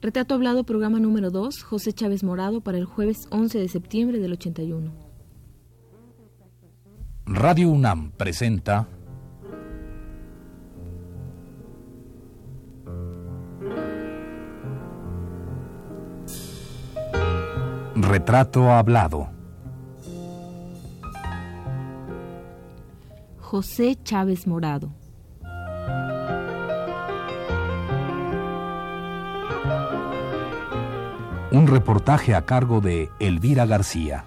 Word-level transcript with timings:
Retrato 0.00 0.34
Hablado, 0.34 0.62
programa 0.62 1.00
número 1.00 1.32
2, 1.32 1.64
José 1.64 1.92
Chávez 1.92 2.22
Morado, 2.22 2.60
para 2.60 2.78
el 2.78 2.84
jueves 2.84 3.26
11 3.30 3.58
de 3.58 3.68
septiembre 3.68 4.20
del 4.20 4.32
81. 4.32 4.92
Radio 7.26 7.68
UNAM 7.68 8.12
presenta 8.12 8.86
Retrato 17.96 18.70
Hablado. 18.70 19.28
José 23.40 23.96
Chávez 24.04 24.46
Morado. 24.46 24.97
Un 31.50 31.66
reportaje 31.66 32.34
a 32.34 32.44
cargo 32.44 32.82
de 32.82 33.08
Elvira 33.20 33.64
García. 33.64 34.26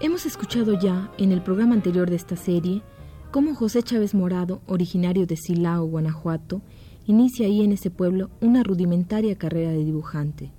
Hemos 0.00 0.26
escuchado 0.26 0.76
ya 0.76 1.12
en 1.16 1.30
el 1.30 1.42
programa 1.42 1.74
anterior 1.74 2.10
de 2.10 2.16
esta 2.16 2.34
serie 2.34 2.82
cómo 3.30 3.54
José 3.54 3.84
Chávez 3.84 4.12
Morado, 4.12 4.60
originario 4.66 5.28
de 5.28 5.36
Silao, 5.36 5.84
Guanajuato, 5.86 6.60
inicia 7.06 7.46
ahí 7.46 7.62
en 7.62 7.70
ese 7.70 7.90
pueblo 7.90 8.30
una 8.40 8.64
rudimentaria 8.64 9.36
carrera 9.36 9.70
de 9.70 9.84
dibujante, 9.84 10.50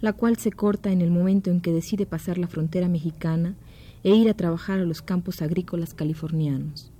la 0.00 0.12
cual 0.12 0.36
se 0.36 0.52
corta 0.52 0.92
en 0.92 1.00
el 1.00 1.10
momento 1.10 1.50
en 1.50 1.60
que 1.60 1.72
decide 1.72 2.06
pasar 2.06 2.38
la 2.38 2.46
frontera 2.46 2.88
mexicana 2.88 3.56
e 4.04 4.14
ir 4.14 4.28
a 4.28 4.34
trabajar 4.34 4.78
a 4.78 4.84
los 4.84 5.02
campos 5.02 5.42
agrícolas 5.42 5.94
californianos. 5.94 6.92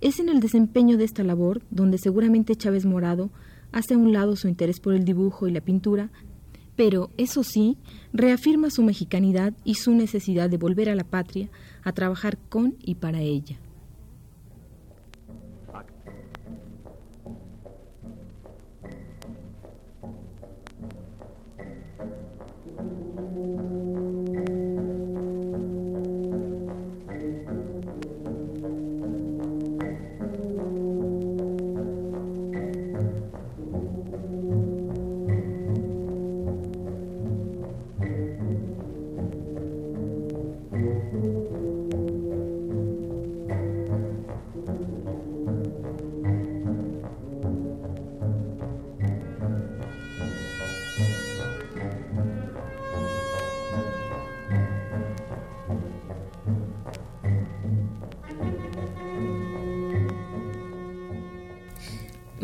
Es 0.00 0.20
en 0.20 0.28
el 0.28 0.40
desempeño 0.40 0.96
de 0.96 1.04
esta 1.04 1.24
labor 1.24 1.62
donde 1.70 1.98
seguramente 1.98 2.54
Chávez 2.54 2.84
Morado 2.84 3.30
hace 3.72 3.94
a 3.94 3.98
un 3.98 4.12
lado 4.12 4.36
su 4.36 4.46
interés 4.46 4.78
por 4.78 4.94
el 4.94 5.04
dibujo 5.04 5.48
y 5.48 5.52
la 5.52 5.60
pintura, 5.62 6.10
pero, 6.76 7.10
eso 7.16 7.42
sí, 7.44 7.78
reafirma 8.12 8.70
su 8.70 8.82
mexicanidad 8.82 9.54
y 9.64 9.74
su 9.74 9.92
necesidad 9.92 10.50
de 10.50 10.58
volver 10.58 10.90
a 10.90 10.94
la 10.94 11.04
patria 11.04 11.48
a 11.84 11.92
trabajar 11.92 12.36
con 12.48 12.76
y 12.80 12.96
para 12.96 13.20
ella. 13.20 13.58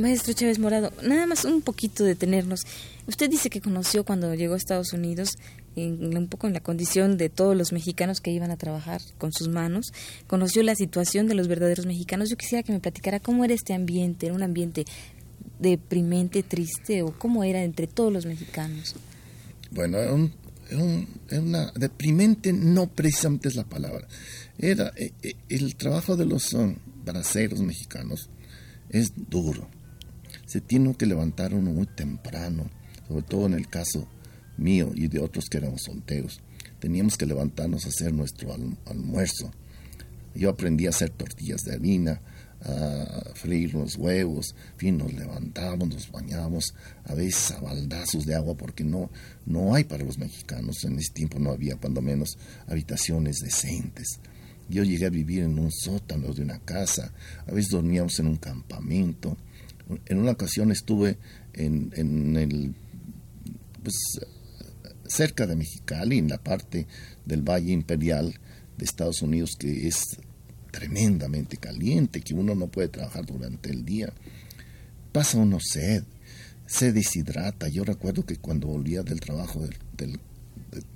Maestro 0.01 0.33
Chávez 0.33 0.59
Morado, 0.59 0.93
nada 1.03 1.27
más 1.27 1.45
un 1.45 1.63
poquito 1.63 2.05
detenernos. 2.05 2.63
Usted 3.07 3.29
dice 3.29 3.51
que 3.51 3.61
conoció 3.61 4.05
cuando 4.05 4.35
llegó 4.35 4.55
a 4.55 4.57
Estados 4.57 4.93
Unidos, 4.93 5.37
un 5.77 6.27
poco 6.29 6.47
en 6.47 6.53
la 6.53 6.61
condición 6.61 7.17
de 7.17 7.29
todos 7.29 7.57
los 7.57 7.73
mexicanos 7.73 8.21
que 8.21 8.31
iban 8.31 8.51
a 8.51 8.57
trabajar 8.57 9.01
con 9.19 9.33
sus 9.33 9.49
manos, 9.49 9.93
conoció 10.27 10.63
la 10.63 10.75
situación 10.75 11.27
de 11.27 11.35
los 11.35 11.49
verdaderos 11.49 11.87
mexicanos. 11.87 12.31
Yo 12.31 12.37
quisiera 12.37 12.63
que 12.63 12.73
me 12.73 12.81
platicara 12.81 13.21
cómo 13.21 13.45
era 13.45 13.55
este 13.55 13.75
ambiente, 13.75 14.27
era 14.27 14.35
un 14.35 14.43
ambiente 14.43 14.85
deprimente, 15.59 16.43
triste, 16.43 17.03
o 17.03 17.17
cómo 17.19 17.45
era 17.45 17.63
entre 17.63 17.87
todos 17.87 18.13
los 18.13 18.27
mexicanos. 18.27 18.95
Bueno, 19.71 19.99
un, 20.73 21.09
una 21.31 21.73
deprimente 21.77 22.53
no 22.53 22.89
precisamente 22.89 23.49
es 23.49 23.55
la 23.55 23.65
palabra. 23.65 24.07
Era 24.59 24.93
eh, 24.97 25.13
eh, 25.23 25.35
el 25.49 25.77
trabajo 25.77 26.17
de 26.17 26.27
los 26.27 26.53
um, 26.55 26.75
mexicanos 27.65 28.29
es 28.91 29.13
duro 29.29 29.69
se 30.51 30.61
tiene 30.61 30.93
que 30.97 31.07
levantar 31.07 31.55
uno 31.55 31.71
muy 31.71 31.87
temprano, 31.87 32.69
sobre 33.07 33.23
todo 33.23 33.47
en 33.47 33.55
el 33.55 33.69
caso 33.69 34.09
mío 34.57 34.91
y 34.97 35.07
de 35.07 35.21
otros 35.21 35.45
que 35.49 35.59
éramos 35.59 35.83
solteros. 35.83 36.41
Teníamos 36.81 37.17
que 37.17 37.25
levantarnos 37.25 37.85
a 37.85 37.89
hacer 37.91 38.13
nuestro 38.13 38.53
almuerzo. 38.87 39.53
Yo 40.35 40.51
aprendí 40.51 40.87
a 40.87 40.91
hacer 40.91 41.11
tortillas 41.11 41.63
de 41.63 41.75
harina, 41.75 42.21
a 42.63 43.31
freír 43.35 43.75
los 43.75 43.95
huevos, 43.95 44.57
en 44.73 44.79
fin, 44.79 44.99
nos 44.99 45.13
levantábamos, 45.13 45.89
nos 45.89 46.11
bañábamos, 46.11 46.75
a 47.05 47.15
veces 47.15 47.53
a 47.53 47.61
baldazos 47.61 48.27
de 48.27 48.35
agua, 48.35 48.57
porque 48.57 48.83
no, 48.83 49.09
no 49.47 49.73
hay 49.77 49.85
para 49.85 50.03
los 50.03 50.19
mexicanos, 50.19 50.83
en 50.83 50.99
ese 50.99 51.13
tiempo 51.13 51.39
no 51.39 51.53
había, 51.53 51.77
cuando 51.77 52.03
menos, 52.03 52.37
habitaciones 52.67 53.37
decentes. 53.37 54.19
Yo 54.69 54.83
llegué 54.83 55.07
a 55.07 55.11
vivir 55.11 55.45
en 55.45 55.61
un 55.61 55.71
sótano 55.71 56.35
de 56.35 56.43
una 56.43 56.59
casa, 56.59 57.13
a 57.47 57.53
veces 57.53 57.71
dormíamos 57.71 58.19
en 58.19 58.27
un 58.27 58.37
campamento, 58.37 59.37
en 60.07 60.19
una 60.19 60.33
ocasión 60.33 60.71
estuve 60.73 61.19
en, 61.53 61.93
en 61.97 62.37
el 62.37 62.75
pues, 63.83 63.97
cerca 65.07 65.47
de 65.47 65.57
Mexicali, 65.57 66.19
en 66.19 66.29
la 66.29 66.39
parte 66.39 66.87
del 67.25 67.43
Valle 67.43 67.73
Imperial 67.73 68.39
de 68.79 68.85
Estados 68.85 69.23
Unidos 69.23 69.57
que 69.59 69.89
es 69.89 70.19
tremendamente 70.71 71.57
caliente, 71.57 72.21
que 72.21 72.35
uno 72.35 72.55
no 72.55 72.69
puede 72.69 72.89
trabajar 72.89 73.27
durante 73.27 73.71
el 73.71 73.85
día. 73.85 74.13
Pasa 75.13 75.39
uno 75.39 75.59
sed, 75.61 76.05
se 76.67 76.93
deshidrata. 76.93 77.69
Yo 77.69 77.85
recuerdo 77.85 78.25
que 78.25 78.37
cuando 78.37 78.69
volvía 78.69 79.03
del 79.03 79.21
trabajo, 79.21 79.67
del, 79.97 80.21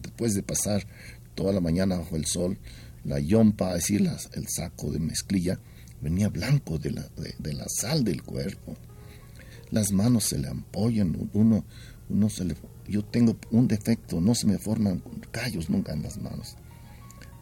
después 0.00 0.34
de 0.34 0.42
pasar 0.42 0.86
toda 1.34 1.52
la 1.52 1.60
mañana 1.60 1.98
bajo 1.98 2.16
el 2.16 2.26
sol, 2.26 2.58
la 3.04 3.18
yompa, 3.18 3.70
es 3.70 3.88
decir, 3.88 4.08
el 4.32 4.48
saco 4.48 4.92
de 4.92 5.00
mezclilla, 5.00 5.58
venía 6.04 6.28
blanco 6.28 6.78
de 6.78 6.90
la, 6.90 7.08
de, 7.38 7.54
la 7.54 7.64
sal 7.66 8.04
del 8.04 8.22
cuerpo. 8.22 8.76
Las 9.70 9.90
manos 9.90 10.24
se 10.24 10.38
le 10.38 10.48
ampollan, 10.48 11.30
uno, 11.32 11.64
uno 12.10 12.28
se 12.28 12.44
le, 12.44 12.54
yo 12.86 13.02
tengo 13.02 13.36
un 13.50 13.66
defecto, 13.66 14.20
no 14.20 14.34
se 14.34 14.46
me 14.46 14.58
forman 14.58 15.02
callos 15.30 15.70
nunca 15.70 15.94
en 15.94 16.02
las 16.02 16.18
manos. 16.18 16.56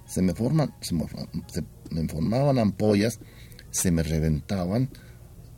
Se 0.06 0.22
me 0.22 0.32
forman, 0.32 0.72
se 0.80 0.94
me, 0.94 2.08
formaban 2.08 2.58
ampollas, 2.58 3.18
se 3.70 3.90
me 3.90 4.04
reventaban 4.04 4.90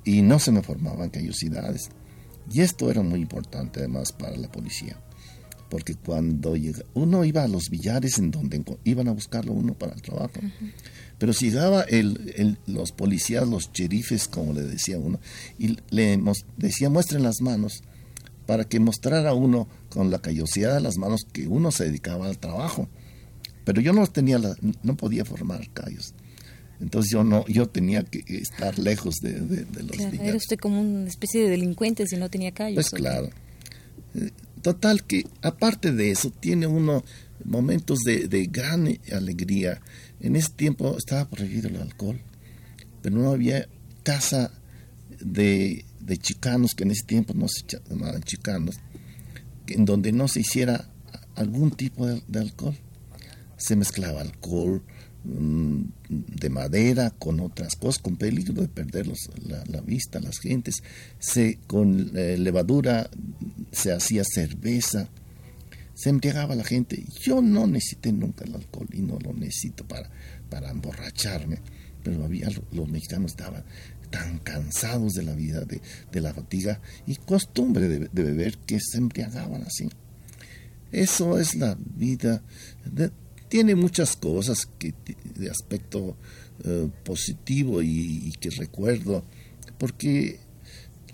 y 0.05 0.23
no 0.23 0.39
se 0.39 0.51
me 0.51 0.63
formaban 0.63 1.11
callosidades. 1.11 1.91
Y 2.51 2.63
esto 2.63 2.91
era 2.91 3.03
muy 3.03 3.21
importante 3.21 3.81
además 3.81 4.13
para 4.13 4.37
la 4.37 4.51
policía, 4.51 4.99
porque 5.69 5.95
cuando 5.95 6.55
uno 6.95 7.25
iba 7.25 7.43
a 7.43 7.49
los 7.49 7.69
billares 7.71 8.19
en 8.19 8.31
donde 8.31 8.63
iban 8.85 9.09
a 9.09 9.13
buscarlo 9.13 9.53
uno 9.53 9.75
para 9.75 9.95
el 9.95 10.03
trabajo, 10.03 10.41
pero 11.19 11.33
si 11.33 11.51
llegaba 11.51 11.83
el, 11.83 12.59
los 12.67 12.93
policías, 12.93 13.49
los 13.49 13.73
cherifes, 13.73 14.29
como 14.29 14.53
le 14.53 14.63
decía 14.63 14.99
uno, 14.99 15.21
y 15.59 15.77
le 15.91 16.21
decía 16.57 16.91
muestren 16.91 17.23
las 17.23 17.41
manos, 17.41 17.83
para 18.47 18.65
que 18.65 18.79
mostrara 18.79 19.33
uno 19.33 19.69
con 19.89 20.11
la 20.11 20.19
callosidad 20.19 20.75
de 20.75 20.81
las 20.81 20.99
manos 20.99 21.27
que 21.33 21.47
uno 21.47 21.71
se 21.71 21.85
dedicaba 21.85 22.27
al 22.27 22.39
trabajo. 22.39 22.89
Pero 23.65 23.81
yo 23.81 23.95
no 23.95 24.07
tenía 24.07 24.39
no 24.83 24.97
podía 24.97 25.25
formar 25.25 25.71
callos. 25.73 26.15
Entonces 26.81 27.11
yo 27.11 27.25
no, 27.25 27.47
yo 27.47 27.69
tenía 27.69 28.03
que 28.03 28.23
estar 28.37 28.79
lejos 28.79 29.17
de, 29.23 29.39
los 29.83 29.97
claro, 29.97 30.17
Era 30.21 30.37
usted 30.37 30.59
como 30.59 30.81
una 30.81 31.09
especie 31.09 31.45
de 31.45 31.51
delincuente 31.51 32.07
si 32.07 32.17
no 32.17 32.29
tenía 32.29 32.53
callos. 32.53 32.75
Pues 32.75 32.91
claro. 32.91 33.31
Total 34.65 35.05
que 35.05 35.27
aparte 35.43 35.93
de 35.93 36.11
eso 36.11 36.31
tiene 36.31 36.67
uno 36.67 37.05
momentos 37.45 37.99
de, 37.99 38.49
gran 38.51 38.89
alegría 39.13 39.83
en 40.21 40.37
ese 40.37 40.49
tiempo 40.57 40.97
estaba 40.97 41.29
prohibido 41.29 41.69
el 41.69 41.77
alcohol, 41.77 42.19
pero 43.03 43.15
no 43.15 43.31
había 43.31 43.69
casa 44.05 44.51
de, 45.21 45.85
chicanos, 46.17 46.75
que 46.75 46.85
en 46.85 46.93
ese 46.93 47.05
tiempo 47.05 47.35
no 47.35 47.47
se 47.47 47.63
llamaban 47.91 48.23
chicanos, 48.23 48.77
en 49.67 49.85
donde 49.85 50.13
no 50.13 50.29
se 50.29 50.41
hiciera 50.41 50.89
algún 51.35 51.71
tipo 51.71 52.07
de, 52.07 52.39
alcohol. 52.39 52.75
Se 53.59 53.77
mezclaba 53.77 54.23
alcohol 54.23 54.83
mm, 55.25 55.83
de 56.09 56.49
madera 56.49 57.11
con 57.11 57.39
otras 57.41 57.77
cosas, 57.77 58.01
con 58.01 58.17
peligro 58.17 58.63
de 58.63 58.69
perder 58.69 59.13
la, 59.45 59.83
vista 59.83 60.21
las 60.21 60.39
gentes. 60.39 60.83
Con 61.67 62.13
eh, 62.17 62.39
levadura 62.39 63.11
se 63.75 63.93
hacía 63.93 64.23
cerveza. 64.25 65.09
se 65.95 66.11
embriagaba 66.11 66.57
la 66.57 66.65
gente. 66.65 67.05
Yo 67.23 67.41
no 67.41 67.67
necesité 67.67 68.13
nunca 68.13 68.45
el 68.45 68.55
alcohol 68.55 68.89
y 68.93 69.01
no 69.01 69.19
lo 69.19 69.33
necesito 69.33 69.87
para, 69.87 70.11
para 70.51 70.71
emborracharme, 70.71 71.59
pero 72.03 72.25
había, 72.25 72.49
los 72.73 72.89
mexicanos 72.89 73.33
estaban 73.33 73.65
tan 74.11 74.39
cansados 74.39 75.15
de 75.15 75.25
la 75.25 75.35
vida, 75.35 75.61
de, 75.63 75.81
de 76.13 76.21
la 76.21 76.33
fatiga 76.33 76.81
y 77.07 77.17
costumbre 77.17 77.89
de, 77.89 78.09
beber 78.23 78.59
que 78.59 78.79
se 78.81 78.99
embriagaban 78.99 79.63
así. 79.63 79.89
Eso 80.93 81.39
es 81.41 81.57
la 81.57 81.77
vida. 81.97 82.43
tiene 83.49 83.75
muchas 83.75 84.15
cosas 84.15 84.67
que, 84.79 84.95
de 85.35 85.51
aspecto 85.51 86.17
eh, 86.65 86.89
positivo 87.05 87.83
y, 87.83 88.33
que 88.39 88.51
recuerdo, 88.51 89.25
porque 89.79 90.39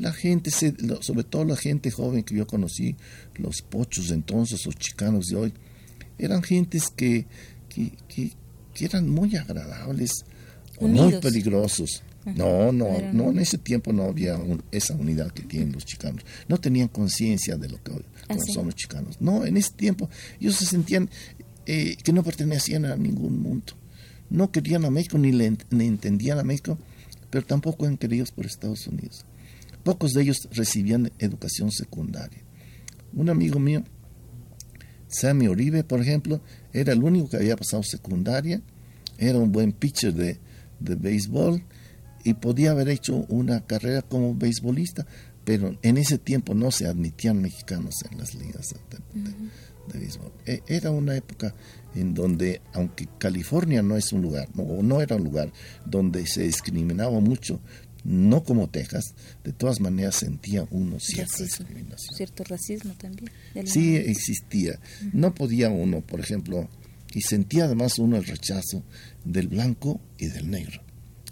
la 0.00 0.12
gente, 0.12 0.50
sobre 0.50 1.24
todo 1.24 1.44
la 1.44 1.56
gente 1.56 1.90
joven 1.90 2.22
que 2.22 2.34
yo 2.34 2.46
conocí, 2.46 2.96
los 3.36 3.62
pochos 3.62 4.08
de 4.08 4.14
entonces, 4.14 4.64
los 4.66 4.76
chicanos 4.76 5.26
de 5.26 5.36
hoy, 5.36 5.52
eran 6.18 6.42
gentes 6.42 6.84
que, 6.94 7.26
que, 7.68 7.92
que, 8.08 8.32
eran 8.84 9.08
muy 9.08 9.36
agradables, 9.36 10.24
muy 10.80 11.12
peligrosos. 11.20 12.02
No, 12.24 12.70
no, 12.72 13.00
no, 13.12 13.30
en 13.30 13.38
ese 13.38 13.58
tiempo 13.58 13.92
no 13.92 14.04
había 14.04 14.38
esa 14.70 14.94
unidad 14.94 15.30
que 15.32 15.42
tienen 15.42 15.72
los 15.72 15.84
chicanos. 15.84 16.24
No 16.48 16.58
tenían 16.58 16.88
conciencia 16.88 17.56
de 17.56 17.68
lo 17.68 17.82
que 17.82 17.92
ah, 18.28 18.36
son 18.52 18.66
los 18.66 18.74
chicanos. 18.74 19.20
No, 19.20 19.44
en 19.44 19.56
ese 19.56 19.72
tiempo 19.72 20.08
ellos 20.38 20.56
se 20.56 20.66
sentían 20.66 21.08
eh, 21.66 21.96
que 22.02 22.12
no 22.12 22.22
pertenecían 22.22 22.84
a 22.84 22.96
ningún 22.96 23.40
mundo 23.42 23.74
no 24.30 24.52
querían 24.52 24.84
a 24.84 24.90
México 24.90 25.18
ni, 25.18 25.32
le, 25.32 25.46
entendían 25.46 26.38
a 26.38 26.44
México, 26.44 26.78
pero 27.28 27.44
tampoco 27.44 27.84
eran 27.84 27.98
queridos 27.98 28.30
por 28.30 28.46
Estados 28.46 28.86
Unidos. 28.86 29.26
Pocos 29.82 30.12
de 30.12 30.22
ellos 30.22 30.48
recibían 30.52 31.10
educación 31.18 31.70
secundaria. 31.70 32.42
Un 33.12 33.30
amigo 33.30 33.58
mío, 33.58 33.82
Sammy 35.08 35.48
Oribe, 35.48 35.84
por 35.84 36.00
ejemplo, 36.00 36.40
era 36.72 36.92
el 36.92 37.02
único 37.02 37.30
que 37.30 37.38
había 37.38 37.56
pasado 37.56 37.82
secundaria, 37.82 38.62
era 39.18 39.38
un 39.38 39.52
buen 39.52 39.72
pitcher 39.72 40.14
de, 40.14 40.38
de 40.78 40.94
béisbol 40.94 41.62
y 42.24 42.34
podía 42.34 42.72
haber 42.72 42.88
hecho 42.88 43.26
una 43.28 43.60
carrera 43.66 44.02
como 44.02 44.34
beisbolista, 44.34 45.06
pero 45.44 45.76
en 45.82 45.96
ese 45.96 46.18
tiempo 46.18 46.54
no 46.54 46.70
se 46.70 46.86
admitían 46.86 47.40
mexicanos 47.40 47.94
en 48.10 48.18
las 48.18 48.34
ligas 48.34 48.68
de, 48.68 49.98
béisbol. 49.98 50.32
E, 50.46 50.62
era 50.68 50.90
una 50.90 51.16
época 51.16 51.54
en 51.94 52.14
donde, 52.14 52.60
aunque 52.74 53.08
California 53.18 53.82
no 53.82 53.96
es 53.96 54.12
un 54.12 54.22
lugar, 54.22 54.48
no, 54.54 54.82
no 54.82 55.00
era 55.00 55.16
un 55.16 55.24
lugar 55.24 55.52
donde 55.84 56.26
se 56.26 56.42
discriminaba 56.42 57.18
mucho, 57.20 57.60
no 58.04 58.44
como 58.44 58.68
Texas, 58.68 59.14
de 59.44 59.52
todas 59.52 59.80
maneras 59.80 60.16
sentía 60.16 60.66
uno 60.70 60.98
cierta 61.00 61.42
discriminación. 61.42 62.16
Cierto 62.16 62.44
racismo 62.44 62.94
también. 62.94 63.30
Sí, 63.66 63.96
existía. 63.96 64.78
No 65.12 65.34
podía 65.34 65.70
uno, 65.70 66.00
por 66.00 66.20
ejemplo, 66.20 66.68
y 67.14 67.22
sentía 67.22 67.64
además 67.64 67.98
uno 67.98 68.16
el 68.16 68.24
rechazo 68.24 68.82
del 69.24 69.48
blanco 69.48 70.00
y 70.18 70.26
del 70.26 70.50
negro. 70.50 70.80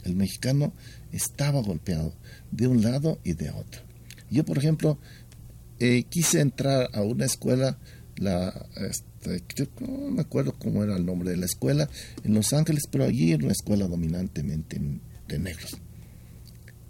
El 0.04 0.16
mexicano 0.16 0.72
estaba 1.12 1.60
golpeado 1.60 2.14
de 2.50 2.66
un 2.66 2.82
lado 2.82 3.18
y 3.24 3.32
de 3.32 3.50
otro. 3.50 3.82
Yo, 4.30 4.44
por 4.44 4.58
ejemplo, 4.58 4.98
eh, 5.78 6.04
quise 6.08 6.40
entrar 6.40 6.90
a 6.92 7.02
una 7.02 7.24
escuela, 7.24 7.78
la, 8.16 8.66
este, 8.76 9.42
no 9.80 10.10
me 10.10 10.20
acuerdo 10.20 10.54
cómo 10.58 10.82
era 10.82 10.96
el 10.96 11.06
nombre 11.06 11.30
de 11.30 11.36
la 11.36 11.46
escuela, 11.46 11.88
en 12.24 12.34
Los 12.34 12.52
Ángeles, 12.52 12.84
pero 12.90 13.04
allí 13.04 13.32
era 13.32 13.44
una 13.44 13.52
escuela 13.52 13.86
dominantemente 13.86 14.80
de 15.28 15.38
negros. 15.38 15.78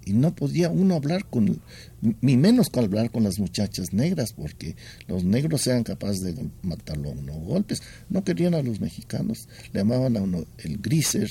Y 0.09 0.15
no 0.15 0.35
podía 0.35 0.71
uno 0.71 0.95
hablar 0.95 1.27
con, 1.27 1.61
ni 2.01 2.37
menos 2.37 2.71
con 2.71 2.85
hablar 2.85 3.11
con 3.11 3.25
las 3.25 3.39
muchachas 3.39 3.93
negras, 3.93 4.33
porque 4.33 4.75
los 5.07 5.23
negros 5.23 5.67
eran 5.67 5.85
capaces 5.85 6.21
de 6.21 6.51
matarlo 6.63 7.11
a 7.11 7.13
uno 7.13 7.35
golpes. 7.35 7.83
No 8.09 8.25
querían 8.25 8.55
a 8.55 8.63
los 8.63 8.81
mexicanos, 8.81 9.49
le 9.73 9.81
llamaban 9.81 10.17
a 10.17 10.23
uno 10.23 10.45
el 10.59 10.79
griser, 10.79 11.29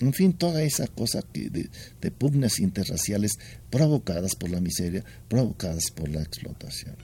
en 0.00 0.12
fin, 0.12 0.32
toda 0.32 0.62
esa 0.62 0.88
cosa 0.88 1.22
que 1.22 1.48
de, 1.48 1.70
de 2.00 2.10
pugnas 2.10 2.58
interraciales 2.58 3.38
provocadas 3.70 4.34
por 4.34 4.50
la 4.50 4.60
miseria, 4.60 5.04
provocadas 5.28 5.90
por 5.94 6.08
la 6.08 6.20
explotación. 6.22 6.96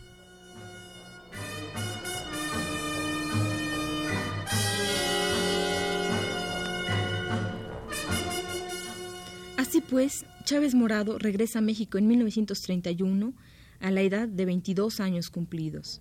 Así 9.69 9.83
pues, 9.83 10.25
Chávez 10.45 10.75
Morado 10.75 11.19
regresa 11.19 11.59
a 11.59 11.63
México 11.63 11.99
en 11.99 12.07
1931 12.07 13.35
a 13.81 13.91
la 13.91 14.01
edad 14.01 14.27
de 14.27 14.47
22 14.47 14.99
años 14.99 15.29
cumplidos. 15.29 16.01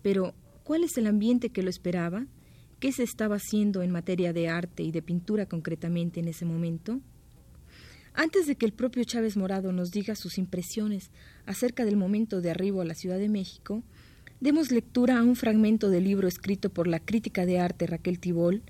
Pero, 0.00 0.32
¿cuál 0.64 0.84
es 0.84 0.96
el 0.96 1.06
ambiente 1.06 1.50
que 1.50 1.62
lo 1.62 1.68
esperaba? 1.68 2.24
¿Qué 2.80 2.92
se 2.92 3.02
estaba 3.02 3.36
haciendo 3.36 3.82
en 3.82 3.90
materia 3.90 4.32
de 4.32 4.48
arte 4.48 4.84
y 4.84 4.90
de 4.90 5.02
pintura 5.02 5.44
concretamente 5.44 6.20
en 6.20 6.28
ese 6.28 6.46
momento? 6.46 7.02
Antes 8.14 8.46
de 8.46 8.56
que 8.56 8.64
el 8.64 8.72
propio 8.72 9.04
Chávez 9.04 9.36
Morado 9.36 9.70
nos 9.70 9.90
diga 9.90 10.14
sus 10.14 10.38
impresiones 10.38 11.10
acerca 11.44 11.84
del 11.84 11.98
momento 11.98 12.40
de 12.40 12.52
arribo 12.52 12.80
a 12.80 12.86
la 12.86 12.94
Ciudad 12.94 13.18
de 13.18 13.28
México, 13.28 13.82
demos 14.40 14.70
lectura 14.70 15.18
a 15.18 15.24
un 15.24 15.36
fragmento 15.36 15.90
del 15.90 16.04
libro 16.04 16.26
escrito 16.26 16.70
por 16.70 16.86
la 16.86 17.00
crítica 17.00 17.44
de 17.44 17.60
arte 17.60 17.86
Raquel 17.86 18.18
Tibol, 18.18 18.62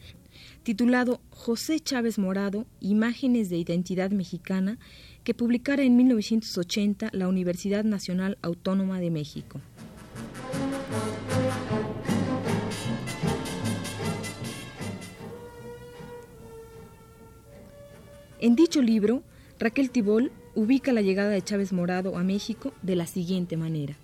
titulado 0.63 1.21
José 1.31 1.81
Chávez 1.81 2.19
Morado, 2.19 2.67
Imágenes 2.81 3.51
de 3.51 3.57
Identidad 3.57 4.11
Mexicana, 4.11 4.79
que 5.25 5.35
publicara 5.35 5.83
en 5.83 5.97
1980 5.97 7.11
la 7.13 7.29
Universidad 7.29 7.85
Nacional 7.85 8.39
Autónoma 8.43 9.01
de 9.01 9.11
México. 9.11 9.61
En 18.41 18.55
dicho 18.55 18.81
libro, 18.81 19.23
Raquel 19.59 19.91
Tibol 19.91 20.31
ubica 20.55 20.93
la 20.93 21.03
llegada 21.03 21.31
de 21.31 21.43
Chávez 21.43 21.73
Morado 21.73 22.17
a 22.17 22.23
México 22.23 22.73
de 22.83 22.95
la 22.97 23.07
siguiente 23.07 23.57
manera. 23.57 23.97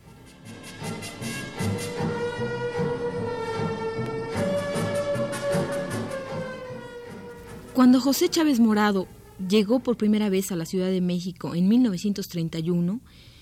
Cuando 7.74 8.00
José 8.00 8.28
Chávez 8.28 8.60
Morado 8.60 9.08
llegó 9.48 9.80
por 9.80 9.96
primera 9.96 10.28
vez 10.28 10.52
a 10.52 10.56
la 10.56 10.64
Ciudad 10.64 10.90
de 10.90 11.00
México 11.00 11.56
en 11.56 11.66
1931, 11.66 13.00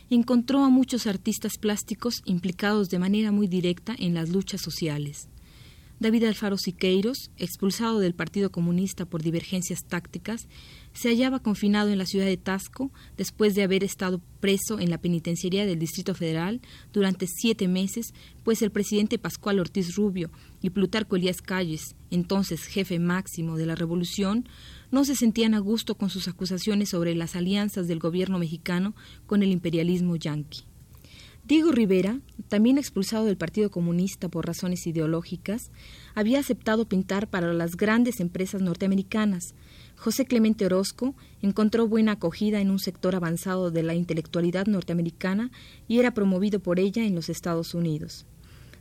encontró 0.09 0.65
a 0.65 0.71
muchos 0.71 1.07
artistas 1.07 1.59
plásticos 1.59 2.23
implicados 2.25 2.89
de 2.89 2.99
manera 2.99 3.31
muy 3.31 3.47
directa 3.47 3.95
en 3.99 4.15
las 4.15 4.31
luchas 4.31 4.63
sociales. 4.63 5.29
David 6.03 6.25
Alfaro 6.25 6.59
Siqueiros, 6.59 7.31
expulsado 7.37 8.01
del 8.01 8.13
Partido 8.13 8.51
Comunista 8.51 9.07
por 9.07 9.23
divergencias 9.23 9.85
tácticas, 9.85 10.49
se 10.93 11.09
hallaba 11.09 11.39
confinado 11.39 11.91
en 11.91 11.99
la 11.99 12.07
ciudad 12.07 12.27
de 12.27 12.37
Tasco 12.37 12.91
después 13.17 13.55
de 13.55 13.63
haber 13.63 13.85
estado 13.85 14.21
preso 14.41 14.81
en 14.81 14.91
la 14.91 14.99
penitenciaría 14.99 15.65
del 15.65 15.79
Distrito 15.79 16.17
Federal 16.17 16.61
durante 16.93 17.29
siete 17.29 17.69
meses, 17.69 18.15
pues 18.43 18.63
el 18.63 18.73
presidente 18.73 19.17
Pascual 19.17 19.61
Ortiz 19.61 19.95
Rubio 19.95 20.33
y 20.61 20.71
Plutarco 20.71 21.15
Elías 21.15 21.41
Calles, 21.41 21.95
entonces 22.11 22.65
jefe 22.65 22.99
máximo 22.99 23.57
de 23.57 23.67
la 23.67 23.77
revolución, 23.77 24.49
no 24.91 25.05
se 25.05 25.15
sentían 25.15 25.55
a 25.55 25.61
gusto 25.61 25.95
con 25.95 26.11
sus 26.11 26.27
acusaciones 26.27 26.89
sobre 26.89 27.15
las 27.15 27.37
alianzas 27.37 27.87
del 27.87 28.01
gobierno 28.01 28.41
mexicano 28.41 28.97
con 29.27 29.45
el 29.45 29.53
imperialismo 29.53 30.17
yanqui. 30.17 30.65
Diego 31.45 31.73
Rivera, 31.73 32.21
también 32.49 32.79
expulsado 32.79 33.25
del 33.25 33.37
Partido 33.37 33.69
Comunista 33.69 34.29
por 34.29 34.47
razones 34.47 34.87
ideológicas, 34.87 35.73
había 36.15 36.39
aceptado 36.39 36.89
pintar 36.89 37.29
para 37.29 37.53
las 37.53 37.77
grandes 37.77 38.21
empresas 38.21 38.63
norteamericanas. 38.63 39.55
José 39.97 40.25
Clemente 40.25 40.65
Orozco 40.67 41.17
encontró 41.41 41.89
buena 41.89 42.13
acogida 42.13 42.61
en 42.61 42.71
un 42.71 42.79
sector 42.79 43.17
avanzado 43.17 43.73
de 43.73 43.83
la 43.83 43.95
intelectualidad 43.95 44.67
norteamericana 44.67 45.51
y 45.89 45.99
era 45.99 46.15
promovido 46.15 46.61
por 46.61 46.79
ella 46.79 47.05
en 47.05 47.17
los 47.17 47.29
Estados 47.29 47.75
Unidos. 47.75 48.25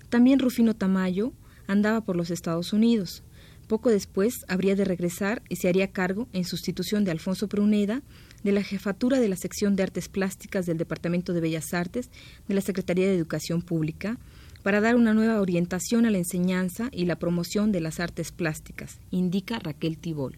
También 0.10 0.38
Rufino 0.38 0.76
Tamayo 0.76 1.34
andaba 1.66 2.02
por 2.02 2.16
los 2.16 2.30
Estados 2.30 2.74
Unidos. 2.74 3.24
Poco 3.68 3.90
después 3.90 4.46
habría 4.48 4.76
de 4.76 4.86
regresar 4.86 5.42
y 5.50 5.56
se 5.56 5.68
haría 5.68 5.92
cargo, 5.92 6.28
en 6.32 6.44
sustitución 6.44 7.06
de 7.06 7.12
Alfonso 7.12 7.48
Pruneda, 7.48 8.04
de 8.44 8.52
la 8.52 8.64
jefatura 8.64 9.20
de 9.20 9.30
la 9.30 9.36
sección 9.36 9.76
de 9.76 9.84
artes 9.84 10.10
plásticas 10.10 10.66
del 10.66 10.78
Departamento 10.78 11.34
de 11.34 11.42
Bellas 11.42 11.74
Artes 11.74 12.10
de 12.48 12.54
la 12.54 12.62
Secretaría 12.62 13.08
de 13.08 13.16
Educación 13.16 13.62
Pública 13.62 14.18
para 14.64 14.82
dar 14.82 14.96
una 14.96 15.14
nueva 15.14 15.42
orientación 15.42 16.06
a 16.06 16.12
la 16.12 16.18
enseñanza 16.18 16.90
y 16.92 17.06
la 17.06 17.18
promoción 17.18 17.72
de 17.72 17.82
las 17.82 18.00
artes 18.00 18.32
plásticas, 18.32 19.00
indica 19.10 19.60
Raquel 19.60 19.98
Tibol. 19.98 20.38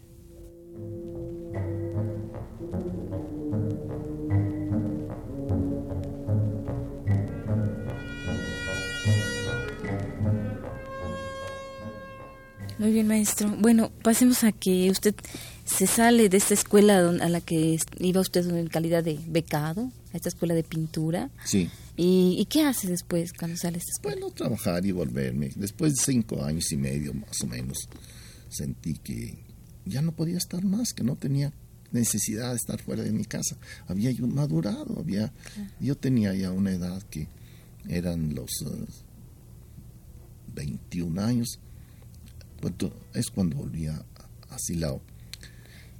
Muy 12.78 12.92
bien, 12.92 13.06
maestro. 13.06 13.54
Bueno, 13.60 13.92
pasemos 14.02 14.42
a 14.42 14.50
que 14.50 14.90
usted 14.90 15.14
se 15.64 15.86
sale 15.86 16.28
de 16.28 16.36
esta 16.36 16.54
escuela 16.54 16.98
a 16.98 17.28
la 17.28 17.40
que 17.40 17.78
iba 17.98 18.20
usted 18.20 18.46
en 18.48 18.66
calidad 18.66 19.04
de 19.04 19.18
becado, 19.28 19.92
a 20.12 20.16
esta 20.16 20.28
escuela 20.28 20.54
de 20.54 20.64
pintura. 20.64 21.30
Sí. 21.44 21.70
¿Y, 21.96 22.44
qué 22.50 22.62
hace 22.62 22.88
después 22.88 23.32
cuando 23.32 23.56
sale 23.56 23.78
de 23.78 23.84
Bueno, 24.02 24.30
trabajar 24.30 24.84
y 24.84 24.90
volverme. 24.90 25.50
Después 25.54 25.94
de 25.94 26.02
cinco 26.02 26.42
años 26.42 26.72
y 26.72 26.76
medio, 26.76 27.14
más 27.14 27.40
o 27.42 27.46
menos, 27.46 27.88
sentí 28.48 28.94
que 28.94 29.38
ya 29.84 30.02
no 30.02 30.12
podía 30.12 30.38
estar 30.38 30.64
más, 30.64 30.92
que 30.92 31.04
no 31.04 31.14
tenía 31.14 31.52
necesidad 31.92 32.50
de 32.50 32.56
estar 32.56 32.80
fuera 32.82 33.04
de 33.04 33.12
mi 33.12 33.24
casa. 33.24 33.56
Había 33.86 34.10
yo 34.10 34.26
madurado, 34.26 34.98
había, 34.98 35.32
yo 35.78 35.96
tenía 35.96 36.34
ya 36.34 36.50
una 36.50 36.72
edad 36.72 37.02
que 37.04 37.28
eran 37.88 38.34
los 38.34 38.50
21 40.54 41.20
eh, 41.20 41.24
años, 41.24 41.60
es 43.14 43.30
cuando 43.30 43.56
volví 43.56 43.86
a, 43.86 44.04
a 44.50 44.58
Silao. 44.58 45.00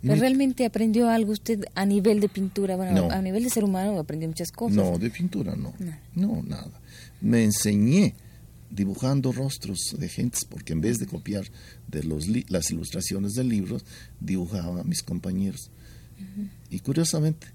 ¿Pero 0.03 0.21
realmente 0.21 0.67
aprendió 0.67 1.09
algo 1.09 1.33
usted 1.33 1.65
a 1.75 1.87
nivel 1.87 2.21
de 2.21 2.29
pintura? 2.29 2.77
Bueno, 2.77 3.09
a 3.11 3.23
nivel 3.23 3.45
de 3.45 3.51
ser 3.51 3.65
humano 3.65 3.99
aprendió 3.99 4.29
muchas 4.29 4.53
cosas. 4.53 4.77
No, 4.77 4.99
de 4.99 5.11
pintura 5.11 5.57
no. 5.57 5.73
No, 6.15 6.43
nada. 6.43 6.81
Me 7.21 7.43
enseñé 7.43 8.15
dibujando 8.71 9.33
rostros 9.33 9.79
de 9.99 10.09
gentes, 10.09 10.45
porque 10.45 10.73
en 10.73 10.81
vez 10.81 10.99
de 10.99 11.07
copiar 11.07 11.45
de 11.89 12.03
los 12.03 12.27
las 12.49 12.71
ilustraciones 12.71 13.33
de 13.33 13.45
libros, 13.45 13.85
dibujaba 14.21 14.81
a 14.81 14.85
mis 14.85 15.03
compañeros. 15.03 15.71
Y 16.71 16.81
curiosamente, 16.81 17.47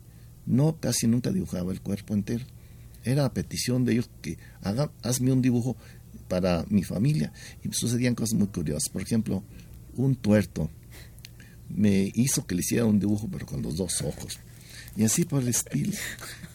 no 0.45 0.77
casi 0.79 1.07
nunca 1.07 1.31
dibujaba 1.31 1.71
el 1.71 1.81
cuerpo 1.81 2.13
entero. 2.13 2.45
Era 3.03 3.25
a 3.25 3.33
petición 3.33 3.85
de 3.85 3.93
ellos 3.93 4.09
que 4.21 4.37
haga, 4.61 4.91
hazme 5.03 5.31
un 5.31 5.41
dibujo 5.41 5.77
para 6.29 6.65
mi 6.69 6.83
familia. 6.83 7.33
Y 7.63 7.73
sucedían 7.73 8.15
cosas 8.15 8.35
muy 8.39 8.47
curiosas. 8.47 8.87
Por 8.87 9.01
ejemplo, 9.01 9.43
un 9.95 10.15
tuerto 10.15 10.69
me 11.67 12.11
hizo 12.15 12.45
que 12.47 12.55
le 12.55 12.61
hiciera 12.61 12.85
un 12.85 12.99
dibujo, 12.99 13.27
pero 13.29 13.45
con 13.45 13.61
los 13.61 13.75
dos 13.75 14.01
ojos. 14.01 14.39
Y 14.95 15.03
así 15.03 15.25
por 15.25 15.41
el 15.41 15.49
estilo. 15.49 15.91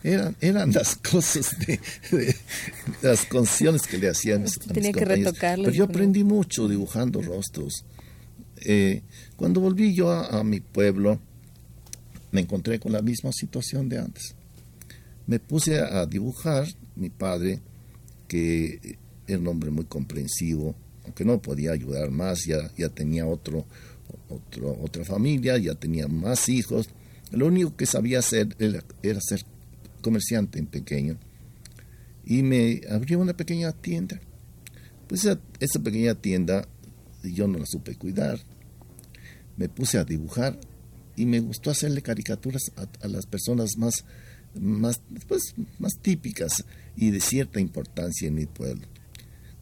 Eran, 0.03 0.37
eran 0.41 0.71
las 0.73 0.97
cosas 0.97 1.57
de, 1.67 1.81
las 3.01 3.25
concesiones 3.25 3.83
que 3.87 3.97
le 3.97 4.11
hacían 4.11 4.45
Tenía 4.73 4.93
que 4.93 5.05
retocarlo. 5.05 5.65
Pero 5.65 5.77
yo 5.77 5.85
aprendí 5.85 6.25
mucho 6.25 6.69
dibujando 6.69 7.23
rostros. 7.23 7.85
Eh, 8.57 9.03
cuando 9.37 9.61
volví 9.61 9.95
yo 9.95 10.11
a, 10.11 10.45
mi 10.45 10.61
pueblo, 10.61 11.19
me 12.33 12.43
encontré 12.43 12.79
con 12.79 12.93
la 12.93 13.03
misma 13.03 13.33
situación 13.33 13.89
de 13.89 13.99
antes. 13.99 14.35
Me 15.27 15.39
puse 15.39 15.79
a 15.79 16.05
dibujar, 16.05 16.67
mi 16.97 17.09
padre, 17.09 17.61
que 18.29 18.99
era 19.27 19.39
un 19.39 19.49
hombre 19.49 19.71
muy 19.71 19.85
comprensivo, 19.85 20.75
aunque 21.05 21.25
no 21.25 21.41
podía 21.41 21.73
ayudar 21.73 22.11
más, 22.11 22.45
ya, 22.45 22.71
ya 22.77 22.89
tenía 22.89 23.27
otro, 23.27 23.67
otro, 24.29 24.77
otra 24.81 25.05
familia, 25.05 25.59
ya 25.59 25.75
tenía 25.75 26.09
más 26.09 26.49
hijos. 26.49 26.89
Lo 27.31 27.47
único 27.47 27.77
que 27.77 27.87
sabía 27.87 28.21
hacer 28.21 28.57
era, 28.59 29.21
ser 29.21 29.45
comerciante 30.01 30.59
en 30.59 30.67
pequeño. 30.67 31.19
Y 32.25 32.43
me 32.43 32.81
abrió 32.91 33.19
una 33.19 33.37
pequeña 33.37 33.73
tienda. 33.73 34.21
Pues 35.09 35.27
esa, 35.61 35.81
pequeña 35.81 36.15
tienda 36.15 36.67
yo 37.23 37.47
no 37.49 37.59
la 37.59 37.67
supe 37.67 37.97
cuidar. 37.97 38.39
Me 39.57 39.69
puse 39.69 39.99
a 39.99 40.05
dibujar 40.05 40.59
y 41.17 41.27
me 41.27 41.41
gustó 41.41 41.71
hacerle 41.71 42.03
caricaturas 42.03 42.73
a, 42.77 43.09
las 43.09 43.27
personas 43.27 43.77
más, 43.77 44.05
más, 44.59 45.01
pues, 45.29 45.55
más 45.79 45.93
típicas 46.01 46.65
y 46.97 47.11
de 47.11 47.21
cierta 47.21 47.61
importancia 47.61 48.29
en 48.29 48.35
mi 48.35 48.47
pueblo. 48.47 48.87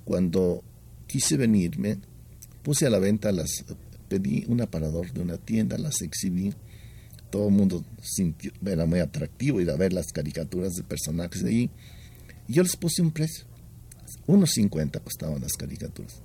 Cuando 0.04 0.62
quise 1.06 1.37
venirme, 1.37 1.99
puse 2.62 2.87
a 2.87 2.90
la 2.90 2.99
venta 2.99 3.32
las 3.32 3.64
pedí 4.09 4.44
un 4.49 4.61
aparador 4.61 5.11
de 5.12 5.23
una 5.23 5.38
tienda, 5.38 5.78
las 5.78 6.02
exhibí. 6.02 6.52
Todo 7.30 7.49
el 7.49 7.54
mundo 7.54 7.82
sintió, 8.02 8.52
era 8.66 8.85
muy 8.85 9.00
atractivo 9.00 9.61
ir 9.61 9.71
a 9.71 9.76
ver 9.76 9.94
las 9.94 10.12
caricaturas 10.12 10.73
de 10.75 10.82
personajes 10.82 11.42
de 11.42 11.49
ahí. 11.49 11.71
Y 12.47 12.52
yo 12.52 12.62
les 12.62 12.76
puse 12.76 13.00
un 13.00 13.11
precio. 13.11 13.47
Unos 14.26 14.50
50 14.50 15.00
costaban 15.00 15.40
las 15.40 15.54
caricaturas. 15.54 16.21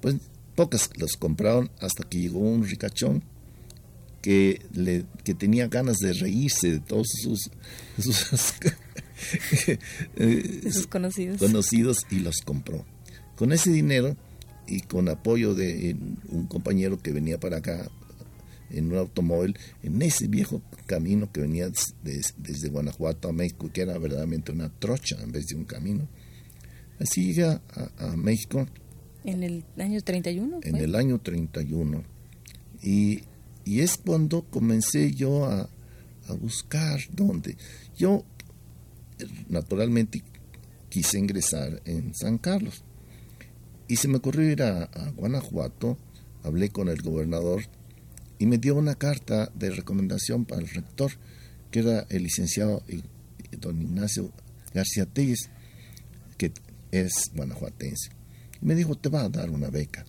Pues 0.00 0.16
pocas 0.56 0.88
los 0.96 1.12
compraron 1.18 1.70
hasta 1.80 2.08
que 2.08 2.18
llegó 2.18 2.38
un 2.38 2.66
ricachón 2.66 3.22
que, 4.22 4.60
le, 4.72 5.04
que 5.22 5.34
tenía 5.34 5.68
ganas 5.68 5.98
de 5.98 6.14
reírse 6.14 6.72
de 6.72 6.80
todos 6.80 7.08
sus, 7.22 7.50
conocidos. 10.88 11.38
conocidos 11.38 12.06
y 12.10 12.20
los 12.20 12.36
compró. 12.44 12.84
Con 13.36 13.52
ese 13.52 13.70
dinero 13.70 14.16
y 14.66 14.80
con 14.80 15.08
apoyo 15.08 15.54
de 15.54 15.96
un 16.28 16.46
compañero 16.46 16.98
que 16.98 17.12
venía 17.12 17.38
para 17.38 17.58
acá 17.58 17.90
en 18.70 18.92
un 18.92 18.98
automóvil, 18.98 19.58
en 19.82 20.00
ese 20.02 20.28
viejo 20.28 20.62
camino 20.86 21.30
que 21.32 21.40
venía 21.40 21.70
desde 22.02 22.68
Guanajuato 22.68 23.28
a 23.28 23.32
México, 23.32 23.70
que 23.72 23.82
era 23.82 23.98
verdaderamente 23.98 24.52
una 24.52 24.68
trocha 24.68 25.16
en 25.22 25.32
vez 25.32 25.46
de 25.46 25.56
un 25.56 25.64
camino. 25.64 26.08
Así 26.98 27.32
llega 27.32 27.60
a, 27.98 28.16
México. 28.16 28.66
¿En 29.24 29.42
el 29.42 29.64
año 29.78 30.00
31? 30.00 30.60
En 30.62 30.76
el 30.76 30.94
año 30.94 31.18
31. 31.18 32.04
Y, 32.82 33.22
y 33.64 33.80
es 33.80 33.96
cuando 33.96 34.42
comencé 34.42 35.12
yo 35.12 35.46
a, 35.46 35.68
a 36.28 36.32
buscar 36.34 37.00
dónde. 37.12 37.56
Yo, 37.96 38.24
naturalmente, 39.48 40.22
quise 40.88 41.18
ingresar 41.18 41.80
en 41.84 42.14
San 42.14 42.38
Carlos 42.38 42.84
y 43.90 43.96
se 43.96 44.06
me 44.06 44.18
ocurrió 44.18 44.48
ir 44.48 44.62
a, 44.62 44.86
Guanajuato, 45.16 45.98
hablé 46.44 46.70
con 46.70 46.88
el 46.88 47.02
gobernador 47.02 47.64
y 48.38 48.46
me 48.46 48.56
dio 48.56 48.76
una 48.76 48.94
carta 48.94 49.50
de 49.54 49.70
recomendación 49.70 50.44
para 50.44 50.62
el 50.62 50.68
rector, 50.68 51.10
que 51.72 51.80
era 51.80 52.06
el 52.08 52.22
licenciado 52.22 52.84
don 53.60 53.82
Ignacio 53.82 54.30
García 54.72 55.06
Telles, 55.06 55.50
que 56.38 56.52
es 56.92 57.32
guanajuatense. 57.34 58.10
Me 58.60 58.76
dijo, 58.76 58.94
te 58.94 59.08
va 59.08 59.22
a 59.22 59.28
dar 59.28 59.50
una 59.50 59.70
beca. 59.70 60.06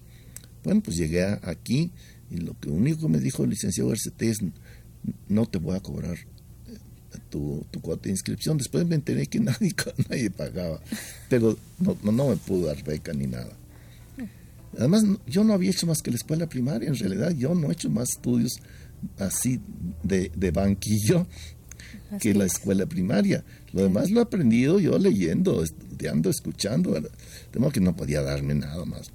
Bueno, 0.63 0.81
pues 0.81 0.97
llegué 0.97 1.23
aquí 1.41 1.91
y 2.29 2.37
lo 2.37 2.59
que 2.59 2.69
único 2.69 3.07
que 3.07 3.13
me 3.13 3.19
dijo 3.19 3.43
el 3.43 3.49
licenciado 3.49 3.89
García 3.89 4.13
Telles, 4.15 4.37
no 5.27 5.47
te 5.47 5.57
voy 5.57 5.75
a 5.75 5.79
cobrar 5.81 6.17
tu, 7.31 7.65
tu, 7.71 7.81
cuota 7.81 8.03
de 8.03 8.11
inscripción. 8.11 8.57
Después 8.57 8.85
me 8.85 8.95
enteré 8.95 9.25
que 9.25 9.39
nadie, 9.39 9.73
nadie 10.09 10.29
pagaba, 10.29 10.79
pero 11.29 11.57
no, 11.79 11.97
no 12.03 12.29
me 12.29 12.35
pudo 12.35 12.67
dar 12.67 12.83
beca 12.83 13.13
ni 13.13 13.25
nada. 13.25 13.57
Además, 14.77 15.03
yo 15.27 15.43
no 15.43 15.53
había 15.53 15.71
hecho 15.71 15.87
más 15.87 16.01
que 16.01 16.11
la 16.11 16.17
escuela 16.17 16.47
primaria, 16.47 16.87
en 16.87 16.95
realidad 16.95 17.31
yo 17.31 17.53
no 17.55 17.69
he 17.69 17.73
hecho 17.73 17.89
más 17.89 18.09
estudios 18.11 18.53
así 19.17 19.59
de, 20.03 20.51
banquillo 20.51 21.27
que 22.19 22.33
la 22.33 22.45
escuela 22.45 22.85
primaria. 22.85 23.43
Lo 23.73 23.83
demás 23.83 24.11
lo 24.11 24.19
he 24.19 24.23
aprendido 24.23 24.79
yo 24.79 24.97
leyendo, 24.97 25.63
estudiando, 25.63 26.29
escuchando, 26.29 26.93
de 26.93 27.59
modo 27.59 27.71
que 27.71 27.79
no 27.81 27.95
podía 27.95 28.21
darme 28.21 28.53
nada 28.53 28.85
más. 28.85 29.11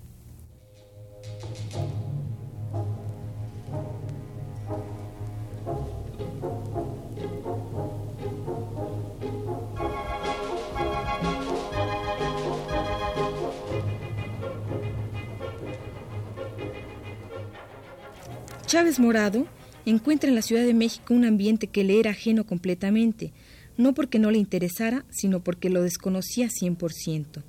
Chávez 18.76 19.00
Morado 19.00 19.46
encuentra 19.86 20.28
en 20.28 20.34
la 20.34 20.42
Ciudad 20.42 20.62
de 20.62 20.74
México 20.74 21.14
un 21.14 21.24
ambiente 21.24 21.66
que 21.66 21.82
le 21.82 21.98
era 21.98 22.10
ajeno 22.10 22.44
completamente, 22.44 23.32
no 23.78 23.94
porque 23.94 24.18
no 24.18 24.30
le 24.30 24.36
interesara, 24.36 25.06
sino 25.08 25.40
porque 25.40 25.70
lo 25.70 25.80
desconocía 25.80 26.48
100%. 26.48 27.42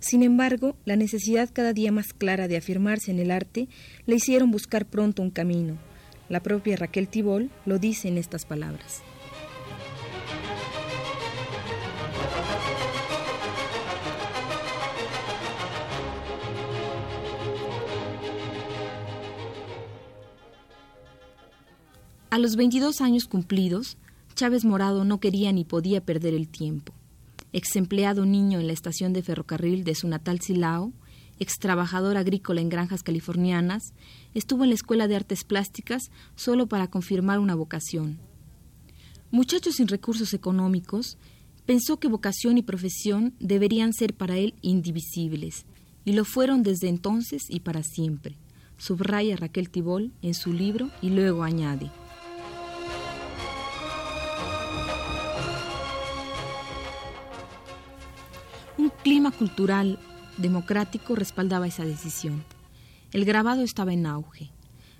Sin 0.00 0.22
embargo, 0.22 0.76
la 0.84 0.96
necesidad 0.96 1.48
cada 1.50 1.72
día 1.72 1.92
más 1.92 2.12
clara 2.12 2.46
de 2.46 2.58
afirmarse 2.58 3.10
en 3.10 3.20
el 3.20 3.30
arte 3.30 3.68
le 4.04 4.16
hicieron 4.16 4.50
buscar 4.50 4.84
pronto 4.84 5.22
un 5.22 5.30
camino. 5.30 5.78
La 6.28 6.42
propia 6.42 6.76
Raquel 6.76 7.08
Tibol 7.08 7.48
lo 7.64 7.78
dice 7.78 8.08
en 8.08 8.18
estas 8.18 8.44
palabras. 8.44 9.00
A 22.36 22.38
los 22.38 22.56
22 22.56 23.00
años 23.00 23.28
cumplidos, 23.28 23.96
Chávez 24.34 24.66
Morado 24.66 25.06
no 25.06 25.20
quería 25.20 25.52
ni 25.52 25.64
podía 25.64 26.04
perder 26.04 26.34
el 26.34 26.48
tiempo. 26.48 26.92
Ex 27.54 27.76
empleado 27.76 28.26
niño 28.26 28.60
en 28.60 28.66
la 28.66 28.74
estación 28.74 29.14
de 29.14 29.22
ferrocarril 29.22 29.84
de 29.84 29.94
su 29.94 30.06
natal 30.06 30.42
Silao, 30.42 30.92
ex 31.38 31.54
trabajador 31.58 32.18
agrícola 32.18 32.60
en 32.60 32.68
granjas 32.68 33.02
californianas, 33.02 33.94
estuvo 34.34 34.64
en 34.64 34.68
la 34.68 34.74
Escuela 34.74 35.08
de 35.08 35.16
Artes 35.16 35.44
Plásticas 35.44 36.10
solo 36.34 36.66
para 36.66 36.90
confirmar 36.90 37.38
una 37.38 37.54
vocación. 37.54 38.18
Muchacho 39.30 39.72
sin 39.72 39.88
recursos 39.88 40.34
económicos, 40.34 41.16
pensó 41.64 41.96
que 41.98 42.08
vocación 42.08 42.58
y 42.58 42.62
profesión 42.62 43.32
deberían 43.40 43.94
ser 43.94 44.12
para 44.12 44.36
él 44.36 44.52
indivisibles, 44.60 45.64
y 46.04 46.12
lo 46.12 46.26
fueron 46.26 46.62
desde 46.62 46.88
entonces 46.88 47.44
y 47.48 47.60
para 47.60 47.82
siempre, 47.82 48.36
subraya 48.76 49.36
Raquel 49.36 49.70
Tibol 49.70 50.12
en 50.20 50.34
su 50.34 50.52
libro 50.52 50.90
y 51.00 51.08
luego 51.08 51.42
añade. 51.42 51.90
Clima 59.06 59.30
cultural 59.30 60.00
democrático 60.36 61.14
respaldaba 61.14 61.68
esa 61.68 61.84
decisión. 61.84 62.42
El 63.12 63.24
grabado 63.24 63.62
estaba 63.62 63.92
en 63.92 64.04
auge. 64.04 64.50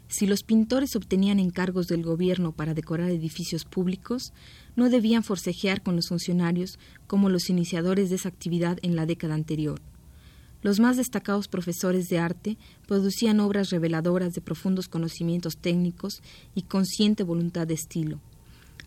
Si 0.06 0.28
los 0.28 0.44
pintores 0.44 0.94
obtenían 0.94 1.40
encargos 1.40 1.88
del 1.88 2.04
gobierno 2.04 2.52
para 2.52 2.72
decorar 2.72 3.10
edificios 3.10 3.64
públicos, 3.64 4.32
no 4.76 4.90
debían 4.90 5.24
forcejear 5.24 5.82
con 5.82 5.96
los 5.96 6.06
funcionarios 6.06 6.78
como 7.08 7.30
los 7.30 7.50
iniciadores 7.50 8.08
de 8.08 8.14
esa 8.14 8.28
actividad 8.28 8.78
en 8.82 8.94
la 8.94 9.06
década 9.06 9.34
anterior. 9.34 9.82
Los 10.62 10.78
más 10.78 10.96
destacados 10.96 11.48
profesores 11.48 12.08
de 12.08 12.20
arte 12.20 12.58
producían 12.86 13.40
obras 13.40 13.70
reveladoras 13.70 14.34
de 14.34 14.40
profundos 14.40 14.86
conocimientos 14.86 15.56
técnicos 15.56 16.22
y 16.54 16.62
consciente 16.62 17.24
voluntad 17.24 17.66
de 17.66 17.74
estilo. 17.74 18.20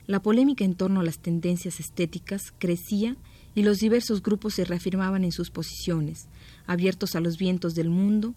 La 0.07 0.21
polémica 0.21 0.63
en 0.63 0.75
torno 0.75 1.01
a 1.01 1.03
las 1.03 1.19
tendencias 1.19 1.81
estéticas 1.81 2.53
crecía 2.57 3.17
y 3.55 3.63
los 3.63 3.79
diversos 3.79 4.21
grupos 4.21 4.55
se 4.55 4.65
reafirmaban 4.65 5.23
en 5.23 5.31
sus 5.31 5.49
posiciones, 5.49 6.27
abiertos 6.67 7.15
a 7.15 7.19
los 7.19 7.37
vientos 7.37 7.75
del 7.75 7.89
mundo, 7.89 8.35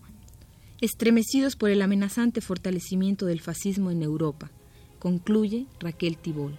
estremecidos 0.80 1.56
por 1.56 1.70
el 1.70 1.82
amenazante 1.82 2.40
fortalecimiento 2.40 3.26
del 3.26 3.40
fascismo 3.40 3.90
en 3.90 4.02
Europa, 4.02 4.50
concluye 4.98 5.66
Raquel 5.80 6.16
Tibol. 6.16 6.58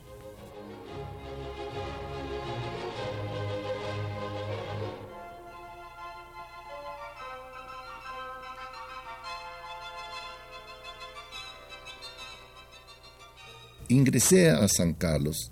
ingresé 13.94 14.50
a 14.50 14.68
San 14.68 14.94
Carlos 14.94 15.52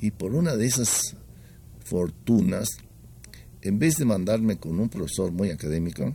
y 0.00 0.10
por 0.10 0.34
una 0.34 0.56
de 0.56 0.66
esas 0.66 1.16
fortunas, 1.88 2.68
en 3.62 3.78
vez 3.78 3.96
de 3.96 4.04
mandarme 4.04 4.56
con 4.56 4.78
un 4.78 4.88
profesor 4.88 5.32
muy 5.32 5.50
académico, 5.50 6.14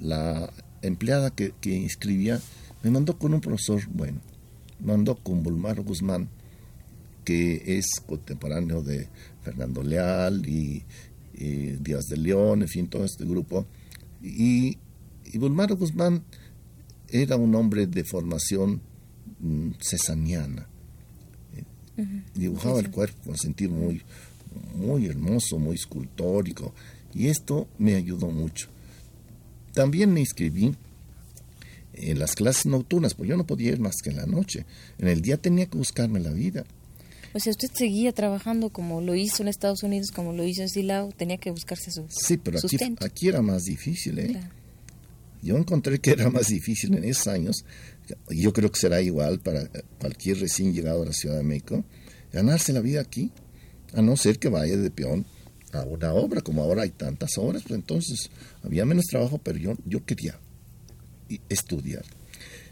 la 0.00 0.52
empleada 0.82 1.30
que, 1.30 1.52
que 1.60 1.74
inscribía 1.74 2.40
me 2.82 2.90
mandó 2.90 3.18
con 3.18 3.34
un 3.34 3.40
profesor 3.40 3.82
bueno, 3.92 4.20
mandó 4.80 5.16
con 5.16 5.42
Bulmar 5.42 5.80
Guzmán, 5.82 6.28
que 7.24 7.78
es 7.78 7.86
contemporáneo 8.06 8.82
de 8.82 9.08
Fernando 9.42 9.82
Leal 9.82 10.46
y, 10.46 10.84
Díaz 11.34 12.04
de 12.06 12.16
León, 12.16 12.62
en 12.62 12.68
fin, 12.68 12.88
todo 12.88 13.04
este 13.04 13.24
grupo. 13.24 13.66
Y, 14.22 14.78
y 15.24 15.38
Bulmar 15.38 15.74
Guzmán 15.74 16.22
era 17.08 17.36
un 17.36 17.54
hombre 17.54 17.86
de 17.86 18.04
formación 18.04 18.80
mm, 19.40 19.70
cesaniana. 19.80 20.68
Dibujaba 22.34 22.80
el 22.80 22.90
cuerpo 22.90 23.18
con 23.26 23.36
sentido 23.36 23.72
muy, 23.72 24.02
muy 24.74 25.06
hermoso, 25.06 25.58
muy 25.58 25.76
escultórico. 25.76 26.74
Y 27.14 27.28
esto 27.28 27.68
me 27.78 27.94
ayudó 27.94 28.28
mucho. 28.28 28.68
También 29.74 30.12
me 30.12 30.20
inscribí 30.20 30.74
en 31.94 32.18
las 32.18 32.34
clases 32.34 32.66
nocturnas, 32.66 33.14
pues 33.14 33.28
yo 33.28 33.36
no 33.36 33.46
podía 33.46 33.72
ir 33.72 33.80
más 33.80 33.96
que 34.02 34.10
en 34.10 34.16
la 34.16 34.26
noche. 34.26 34.64
En 34.98 35.08
el 35.08 35.20
día 35.20 35.36
tenía 35.36 35.66
que 35.66 35.78
buscarme 35.78 36.20
la 36.20 36.30
vida. 36.30 36.64
O 37.34 37.40
sea, 37.40 37.50
usted 37.50 37.68
seguía 37.72 38.12
trabajando 38.12 38.70
como 38.70 39.00
lo 39.00 39.14
hizo 39.14 39.42
en 39.42 39.48
Estados 39.48 39.82
Unidos, 39.82 40.10
como 40.10 40.32
lo 40.32 40.44
hizo 40.44 40.62
en 40.62 40.68
Silao, 40.68 41.10
tenía 41.16 41.38
que 41.38 41.50
buscarse 41.50 41.90
su 41.90 42.04
Sí, 42.08 42.36
pero 42.36 42.58
aquí, 42.58 42.76
aquí, 43.00 43.28
era 43.28 43.40
más 43.40 43.64
difícil, 43.64 44.18
¿eh? 44.18 44.38
Yo 45.42 45.56
encontré 45.56 45.98
que 45.98 46.10
era 46.10 46.30
más 46.30 46.48
difícil 46.48 46.94
en 46.94 47.04
esos 47.04 47.26
años 47.26 47.64
yo 48.28 48.52
creo 48.52 48.70
que 48.70 48.80
será 48.80 49.00
igual 49.00 49.40
para 49.40 49.68
cualquier 49.98 50.40
recién 50.40 50.72
llegado 50.72 51.02
a 51.02 51.06
la 51.06 51.12
Ciudad 51.12 51.36
de 51.36 51.42
México, 51.42 51.84
ganarse 52.32 52.72
la 52.72 52.80
vida 52.80 53.00
aquí, 53.00 53.30
a 53.94 54.02
no 54.02 54.16
ser 54.16 54.38
que 54.38 54.48
vaya 54.48 54.76
de 54.76 54.90
peón 54.90 55.24
a 55.72 55.82
una 55.82 56.12
obra, 56.12 56.40
como 56.42 56.62
ahora 56.62 56.82
hay 56.82 56.90
tantas 56.90 57.38
obras, 57.38 57.62
pues 57.62 57.74
entonces 57.74 58.30
había 58.62 58.84
menos 58.84 59.06
trabajo, 59.06 59.38
pero 59.38 59.58
yo, 59.58 59.74
yo 59.86 60.04
quería 60.04 60.38
estudiar. 61.48 62.04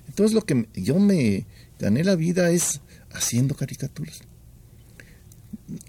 Entonces 0.08 0.34
lo 0.34 0.42
que 0.42 0.68
yo 0.74 0.98
me 0.98 1.46
gané 1.78 2.04
la 2.04 2.16
vida 2.16 2.50
es 2.50 2.80
haciendo 3.12 3.54
caricaturas. 3.54 4.20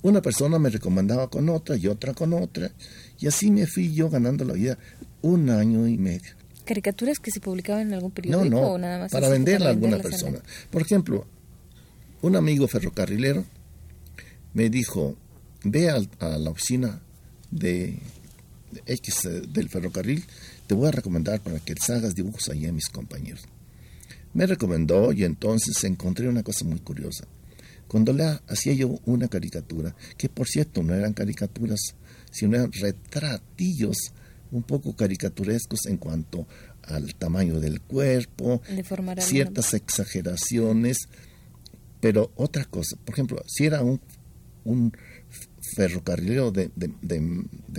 Una 0.04 0.22
persona 0.22 0.60
me 0.60 0.70
recomendaba 0.70 1.30
con 1.30 1.50
otra 1.50 1.76
y 1.76 1.88
otra 1.88 2.14
con 2.14 2.34
otra, 2.34 2.72
y 3.20 3.28
así 3.28 3.52
me 3.52 3.68
fui 3.68 3.94
yo 3.94 4.10
ganando 4.10 4.46
la 4.46 4.54
vida 4.54 4.78
un 5.22 5.50
año 5.50 5.88
y 5.88 5.98
medio 5.98 6.42
caricaturas 6.72 7.20
que 7.20 7.32
se 7.32 7.40
publicaban 7.40 7.88
en 7.88 7.94
algún 7.96 8.12
periódico 8.12 8.46
no, 8.46 8.62
no, 8.62 8.68
o 8.68 8.78
nada 8.78 9.00
más 9.00 9.12
para 9.12 9.28
venderla 9.28 9.68
a 9.68 9.70
alguna 9.72 9.98
persona. 9.98 10.40
Por 10.70 10.82
ejemplo, 10.82 11.26
un 12.22 12.36
amigo 12.36 12.68
ferrocarrilero 12.68 13.44
me 14.54 14.70
dijo, 14.70 15.18
ve 15.64 15.90
a, 15.90 16.38
la 16.38 16.50
oficina 16.50 17.00
de 17.50 18.00
X 18.86 19.26
eh, 19.26 19.42
del 19.48 19.70
ferrocarril, 19.70 20.24
te 20.68 20.76
voy 20.76 20.88
a 20.88 20.92
recomendar 20.92 21.42
para 21.42 21.60
que 21.60 21.76
hagas 21.90 22.16
dibujos 22.16 22.50
ahí 22.50 22.66
a 22.66 22.72
mis 22.72 22.90
compañeros. 22.90 23.42
Me 24.34 24.46
recomendó 24.46 25.12
y 25.12 25.26
entonces 25.26 25.84
encontré 25.84 26.28
una 26.30 26.44
cosa 26.44 26.66
muy 26.66 26.80
curiosa. 26.80 27.26
Cuando 27.88 28.14
le 28.14 28.24
hacía 28.48 28.74
yo 28.74 29.00
una 29.06 29.28
caricatura, 29.28 29.94
que 30.18 30.30
por 30.30 30.48
cierto 30.48 30.82
no 30.82 30.94
eran 30.94 31.14
caricaturas, 31.14 31.80
sino 32.32 32.56
eran 32.56 32.72
retratillos 32.72 33.98
un 34.52 34.64
poco 34.64 34.96
caricaturescos 34.96 35.86
en 35.88 35.98
cuanto 35.98 36.48
al 36.84 37.14
tamaño 37.16 37.60
del 37.60 37.82
cuerpo, 37.82 38.62
ciertas 39.20 39.74
exageraciones, 39.74 41.10
pero 42.00 42.32
otra 42.36 42.66
cosa, 42.66 42.96
por 43.04 43.14
ejemplo, 43.14 43.44
si 43.48 43.66
era 43.66 43.82
un, 43.82 44.00
un 44.64 44.94
ferrocarrilero 45.76 46.52
de, 46.52 46.70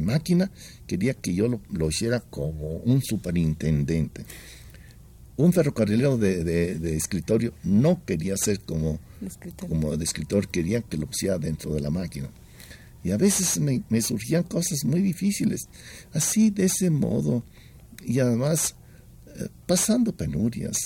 máquina, 0.03 0.51
quería 0.87 1.15
que 1.15 1.35
yo 1.35 1.49
lo, 1.71 1.89
hiciera 1.89 2.21
como 2.21 2.77
un 2.79 3.03
superintendente. 3.03 4.25
Un 5.37 5.53
ferrocarrilero 5.53 6.19
de, 6.19 6.97
escritorio 6.97 7.53
no 7.65 8.05
quería 8.05 8.37
ser 8.37 8.61
como, 8.61 9.01
como 9.69 9.97
de 9.97 10.05
escritor, 10.05 10.49
quería 10.49 10.83
que 10.83 10.97
lo 10.97 11.07
pusiera 11.07 11.39
dentro 11.39 11.75
de 11.75 11.81
la 11.81 11.91
máquina. 11.91 12.31
Y 13.05 13.11
a 13.11 13.17
veces 13.17 13.59
me, 13.61 14.03
surgían 14.03 14.45
cosas 14.45 14.85
muy 14.85 15.03
difíciles, 15.03 15.63
así 16.13 16.51
de 16.51 16.67
ese 16.67 16.89
modo, 16.91 17.43
y 18.05 18.21
además 18.21 18.77
eh, 19.27 19.49
pasando 19.67 20.13
penurias, 20.13 20.77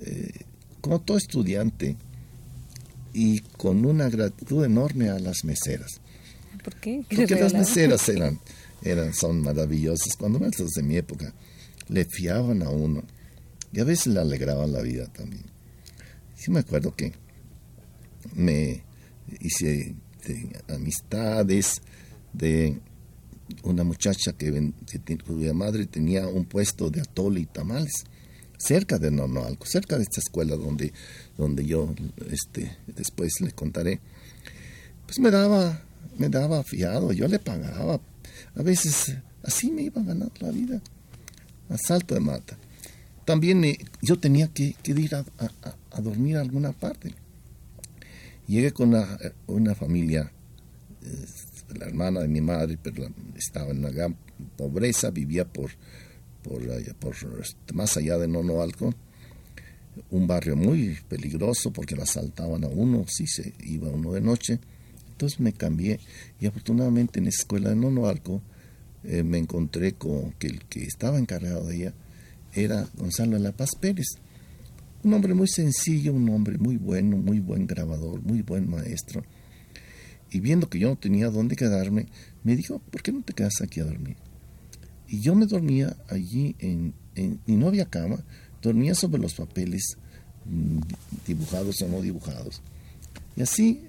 eh, 0.00 0.44
como 0.80 1.00
todo 1.00 1.16
estudiante, 1.16 1.96
y 3.12 3.40
con 3.56 3.86
una 3.86 4.10
gratitud 4.10 4.64
enorme 4.64 5.08
a 5.08 5.18
las 5.18 5.44
meseras. 5.44 6.02
¿Por 6.66 6.74
qué? 6.80 7.04
Porque 7.08 7.36
las 7.36 7.54
meseras 7.54 8.08
eran, 8.08 8.40
eran, 8.82 9.14
son 9.14 9.40
maravillosas. 9.40 10.16
Cuando 10.18 10.40
maestros 10.40 10.72
de 10.72 10.82
mi 10.82 10.96
época 10.96 11.32
le 11.88 12.04
fiaban 12.04 12.64
a 12.64 12.70
uno 12.70 13.04
y 13.72 13.78
a 13.78 13.84
veces 13.84 14.08
le 14.08 14.18
alegraban 14.18 14.72
la 14.72 14.82
vida 14.82 15.06
también. 15.06 15.44
Sí 16.34 16.50
me 16.50 16.58
acuerdo 16.58 16.92
que 16.96 17.12
me 18.34 18.82
hice 19.40 19.94
amistades, 20.68 21.80
de 22.32 22.80
una 23.62 23.84
muchacha 23.84 24.32
que, 24.32 24.72
cuya 25.24 25.54
madre 25.54 25.86
tenía 25.86 26.26
un 26.26 26.46
puesto 26.46 26.90
de 26.90 27.00
atole 27.00 27.40
y 27.40 27.46
tamales 27.46 28.04
cerca 28.58 28.98
de 28.98 29.10
Nonoalco, 29.10 29.66
cerca 29.66 29.96
de 29.96 30.02
esta 30.02 30.20
escuela 30.20 30.56
donde, 30.56 30.92
donde 31.36 31.64
yo 31.64 31.94
este, 32.30 32.76
después 32.86 33.40
le 33.40 33.52
contaré. 33.52 34.00
Pues 35.04 35.20
me 35.20 35.30
daba, 35.30 35.85
me 36.18 36.28
daba 36.28 36.62
fiado, 36.62 37.12
yo 37.12 37.28
le 37.28 37.38
pagaba. 37.38 38.00
A 38.54 38.62
veces 38.62 39.16
así 39.42 39.70
me 39.70 39.82
iba 39.82 40.00
a 40.00 40.04
ganar 40.04 40.30
la 40.40 40.50
vida, 40.50 40.80
a 41.68 41.78
salto 41.78 42.14
de 42.14 42.20
mata. 42.20 42.56
También 43.24 43.64
yo 44.02 44.18
tenía 44.18 44.48
que, 44.48 44.76
ir 44.84 45.14
a, 45.14 45.24
dormir 46.00 46.36
a 46.36 46.40
alguna 46.40 46.72
parte. 46.72 47.12
Llegué 48.46 48.70
con 48.72 48.94
una, 49.48 49.74
familia, 49.74 50.30
la 51.76 51.86
hermana 51.86 52.20
de 52.20 52.28
mi 52.28 52.40
madre, 52.40 52.78
pero 52.80 53.08
estaba 53.34 53.72
en 53.72 53.78
una 53.78 53.90
gran 53.90 54.16
pobreza, 54.56 55.10
vivía 55.10 55.44
por, 55.44 55.72
por, 56.44 56.62
este, 57.40 57.74
más 57.74 57.96
allá 57.96 58.16
de 58.18 58.28
Nonoalco, 58.28 58.94
un 60.10 60.26
barrio 60.26 60.56
muy 60.56 60.96
peligroso 61.08 61.72
porque 61.72 61.96
la 61.96 62.04
asaltaban 62.04 62.64
a 62.64 62.68
uno 62.68 63.06
si 63.08 63.26
se 63.26 63.54
iba 63.64 63.88
uno 63.88 64.12
de 64.12 64.20
noche. 64.20 64.60
Entonces 65.16 65.40
me 65.40 65.52
cambié 65.52 65.98
y 66.40 66.46
afortunadamente 66.46 67.18
en 67.20 67.28
esa 67.28 67.40
escuela 67.40 67.70
de 67.70 67.76
Nonoalco 67.76 68.42
eh, 69.02 69.22
me 69.22 69.38
encontré 69.38 69.94
con 69.94 70.32
que 70.32 70.46
el 70.48 70.64
que 70.66 70.84
estaba 70.84 71.18
encargado 71.18 71.66
de 71.66 71.76
ella 71.76 71.94
era 72.52 72.86
Gonzalo 72.96 73.36
de 73.36 73.42
la 73.42 73.52
Paz 73.52 73.70
Pérez 73.80 74.18
un 75.06 75.14
hombre 75.14 75.34
muy 75.34 75.46
sencillo, 75.46 76.12
un 76.12 76.28
hombre 76.30 76.58
muy 76.58 76.76
bueno, 76.76 77.16
muy 77.16 77.38
buen 77.38 77.66
grabador, 77.66 78.20
muy 78.22 78.42
buen 78.42 78.68
maestro. 78.68 79.22
Y 80.32 80.40
viendo 80.40 80.68
que 80.68 80.80
yo 80.80 80.88
no 80.88 80.96
tenía 80.96 81.30
dónde 81.30 81.54
quedarme, 81.54 82.06
me 82.42 82.56
dijo, 82.56 82.80
¿por 82.90 83.02
qué 83.02 83.12
no 83.12 83.22
te 83.22 83.32
quedas 83.32 83.60
aquí 83.62 83.78
a 83.78 83.84
dormir? 83.84 84.16
Y 85.06 85.20
yo 85.20 85.36
me 85.36 85.46
dormía 85.46 85.96
allí, 86.08 86.56
y 86.58 87.52
no 87.52 87.68
había 87.68 87.86
cama, 87.86 88.18
dormía 88.60 88.96
sobre 88.96 89.22
los 89.22 89.34
papeles 89.34 89.96
mm, 90.44 90.80
dibujados 91.24 91.80
o 91.82 91.88
no 91.88 92.02
dibujados. 92.02 92.60
Y 93.36 93.42
así 93.42 93.82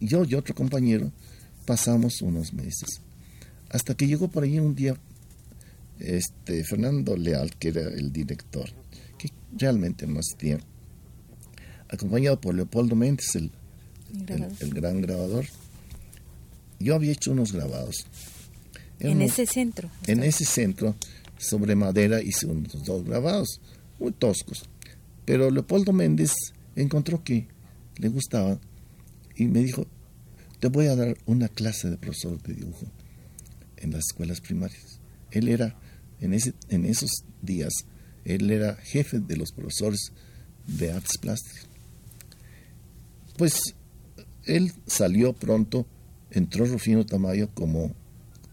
yo 0.00 0.24
y 0.24 0.34
otro 0.34 0.54
compañero 0.54 1.12
pasamos 1.66 2.22
unos 2.22 2.52
meses. 2.52 3.00
Hasta 3.68 3.94
que 3.94 4.06
llegó 4.06 4.28
por 4.28 4.42
ahí 4.42 4.58
un 4.58 4.74
día 4.74 4.96
este, 6.00 6.64
Fernando 6.64 7.16
Leal, 7.16 7.54
que 7.56 7.68
era 7.68 7.82
el 7.82 8.12
director, 8.12 8.68
que 9.18 9.30
realmente 9.56 10.06
no 10.06 10.18
asistía, 10.18 10.58
acompañado 11.88 12.40
por 12.40 12.54
Leopoldo 12.54 12.96
Méndez, 12.96 13.36
el, 13.36 13.52
el, 14.60 14.74
gran 14.74 15.00
grabador. 15.02 15.46
Yo 16.78 16.94
había 16.94 17.12
hecho 17.12 17.32
unos 17.32 17.52
grabados. 17.52 18.06
En 18.98 19.22
ese 19.22 19.46
centro. 19.46 19.90
En 20.06 20.22
ese 20.22 20.44
centro, 20.44 20.96
sobre 21.38 21.74
madera, 21.74 22.22
hice 22.22 22.46
unos 22.46 22.84
dos 22.84 23.04
grabados, 23.04 23.60
muy 23.98 24.12
toscos. 24.12 24.64
Pero 25.24 25.50
Leopoldo 25.50 25.92
Méndez 25.92 26.32
encontró 26.74 27.22
que 27.22 27.46
le 27.98 28.08
gustaba 28.08 28.58
y 29.40 29.48
me 29.48 29.60
dijo, 29.60 29.86
te 30.58 30.68
voy 30.68 30.88
a 30.88 30.96
dar 30.96 31.16
una 31.24 31.48
clase 31.48 31.88
de 31.88 31.96
profesor 31.96 32.42
de 32.42 32.52
dibujo 32.52 32.84
en 33.78 33.92
las 33.92 34.04
escuelas 34.10 34.42
primarias. 34.42 35.00
Él 35.30 35.48
era, 35.48 35.80
en, 36.20 36.34
ese, 36.34 36.52
en 36.68 36.84
esos 36.84 37.24
días, 37.40 37.72
él 38.26 38.50
era 38.50 38.76
jefe 38.76 39.18
de 39.18 39.38
los 39.38 39.52
profesores 39.52 40.12
de 40.66 40.92
artes 40.92 41.16
plásticas. 41.16 41.66
Pues 43.38 43.58
él 44.44 44.74
salió 44.86 45.32
pronto, 45.32 45.86
entró 46.30 46.66
Rufino 46.66 47.06
Tamayo 47.06 47.48
como 47.54 47.94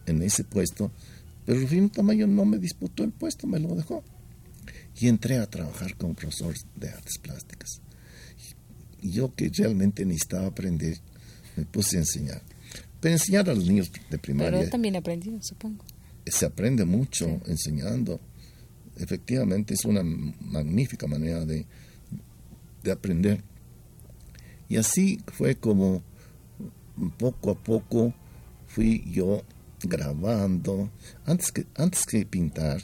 en 0.06 0.24
ese 0.24 0.46
puesto, 0.46 0.90
pero 1.46 1.60
Rufino 1.60 1.90
Tamayo 1.90 2.28
no 2.28 2.46
me 2.46 2.60
disputó 2.60 3.04
el 3.04 3.12
puesto, 3.12 3.46
me 3.46 3.60
lo 3.60 3.76
dejó. 3.76 4.06
Y 4.96 5.10
entré 5.10 5.38
a 5.38 5.50
trabajar 5.50 5.98
como 5.98 6.14
profesor 6.14 6.56
de 6.78 6.88
artes 6.88 7.18
plásticas. 7.18 7.82
Yo 9.02 9.34
que 9.34 9.52
realmente 9.56 10.06
necesitaba 10.06 10.48
aprender, 10.48 10.98
me 11.56 11.66
puse 11.66 11.98
a 11.98 12.00
enseñar. 12.02 12.42
Pero 13.00 13.14
enseñar 13.14 13.50
a 13.50 13.54
los 13.54 13.66
niños 13.66 13.92
de 14.10 14.18
primaria. 14.18 14.60
Pero 14.60 14.72
también 14.72 14.96
aprendido, 14.96 15.38
supongo. 15.42 15.86
Se 16.26 16.46
aprende 16.46 16.84
mucho 16.86 17.40
enseñando. 17.46 18.20
Efectivamente 18.98 19.76
es 19.76 19.86
una 19.86 20.04
magnífica 20.04 21.08
manera 21.08 21.46
de, 21.46 21.66
de 22.84 22.92
aprender. 22.92 23.44
Y 24.68 24.78
así 24.78 25.20
fue 25.28 25.56
como 25.56 26.04
poco 27.18 27.52
a 27.52 27.56
poco 27.56 28.14
fui 28.68 29.04
yo 29.12 29.44
grabando. 29.82 30.90
Antes 31.26 31.52
que, 31.52 31.68
antes 31.76 32.06
que 32.06 32.26
pintar, 32.26 32.82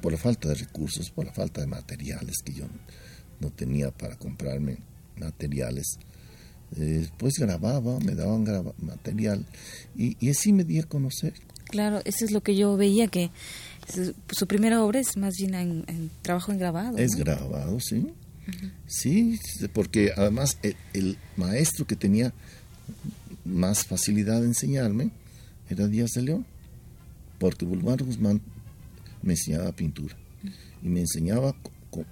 por 0.00 0.12
la 0.12 0.18
falta 0.18 0.48
de 0.48 0.54
recursos, 0.54 1.10
por 1.10 1.24
la 1.24 1.32
falta 1.32 1.60
de 1.60 1.66
materiales 1.66 2.36
que 2.44 2.52
yo 2.52 2.66
no 3.40 3.50
tenía 3.50 3.90
para 3.90 4.16
comprarme 4.16 4.78
materiales, 5.24 5.98
eh, 6.76 7.08
pues 7.18 7.34
grababa, 7.38 7.98
me 8.00 8.14
daban 8.14 8.44
material 8.78 9.44
y, 9.96 10.28
así 10.28 10.52
me 10.52 10.64
di 10.64 10.78
a 10.78 10.82
conocer. 10.82 11.34
Claro, 11.66 12.00
eso 12.04 12.24
es 12.24 12.30
lo 12.30 12.42
que 12.42 12.56
yo 12.56 12.76
veía, 12.76 13.08
que 13.08 13.30
su, 14.30 14.46
primera 14.46 14.82
obra 14.82 15.00
es 15.00 15.16
más 15.16 15.34
bien 15.38 15.54
en, 15.54 16.10
trabajo 16.22 16.52
en 16.52 16.58
grabado. 16.58 16.98
Es 16.98 17.14
grabado, 17.16 17.78
sí. 17.80 18.06
Sí, 18.86 19.38
porque 19.72 20.12
además 20.16 20.58
el, 20.92 21.16
maestro 21.36 21.86
que 21.86 21.96
tenía 21.96 22.32
más 23.44 23.84
facilidad 23.84 24.40
de 24.40 24.48
enseñarme 24.48 25.10
era 25.70 25.86
Díaz 25.86 26.10
de 26.14 26.22
León, 26.22 26.46
porque 27.38 27.64
Bulmar 27.64 28.02
Guzmán 28.02 28.40
me 29.22 29.32
enseñaba 29.32 29.72
pintura 29.72 30.16
y 30.82 30.88
me 30.88 31.00
enseñaba 31.00 31.54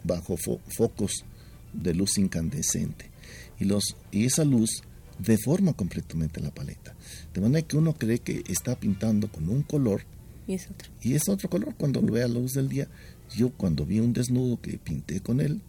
bajo 0.05 0.37
focos 0.37 1.25
de 1.73 1.95
luz 1.95 2.19
incandescente 2.19 3.11
y, 3.59 3.65
los, 3.65 3.97
y 4.11 4.25
esa 4.27 4.45
luz 4.45 4.83
deforma 5.19 5.73
completamente 5.73 6.41
la 6.41 6.51
paleta. 6.51 6.95
De 7.33 7.41
manera 7.41 7.67
que 7.67 7.77
uno 7.77 7.95
cree 7.95 8.19
que 8.19 8.43
está 8.49 8.77
pintando 8.77 9.31
con 9.31 9.49
un 9.49 9.63
color 9.63 10.05
y 10.47 10.55
es 10.55 10.69
otro. 10.69 10.91
Y 11.01 11.15
es 11.15 11.29
otro 11.29 11.49
color 11.49 11.75
cuando 11.77 12.01
lo 12.01 12.13
ve 12.13 12.23
a 12.23 12.29
la 12.29 12.35
luz 12.35 12.53
del 12.55 12.69
día. 12.69 12.89
Yo 13.35 13.51
cuando 13.51 13.87
vi 13.87 14.01
un 14.01 14.13
desnudo 14.13 14.61
que 14.61 14.79
pinté 14.79 15.21
con 15.21 15.41
él, 15.41 15.61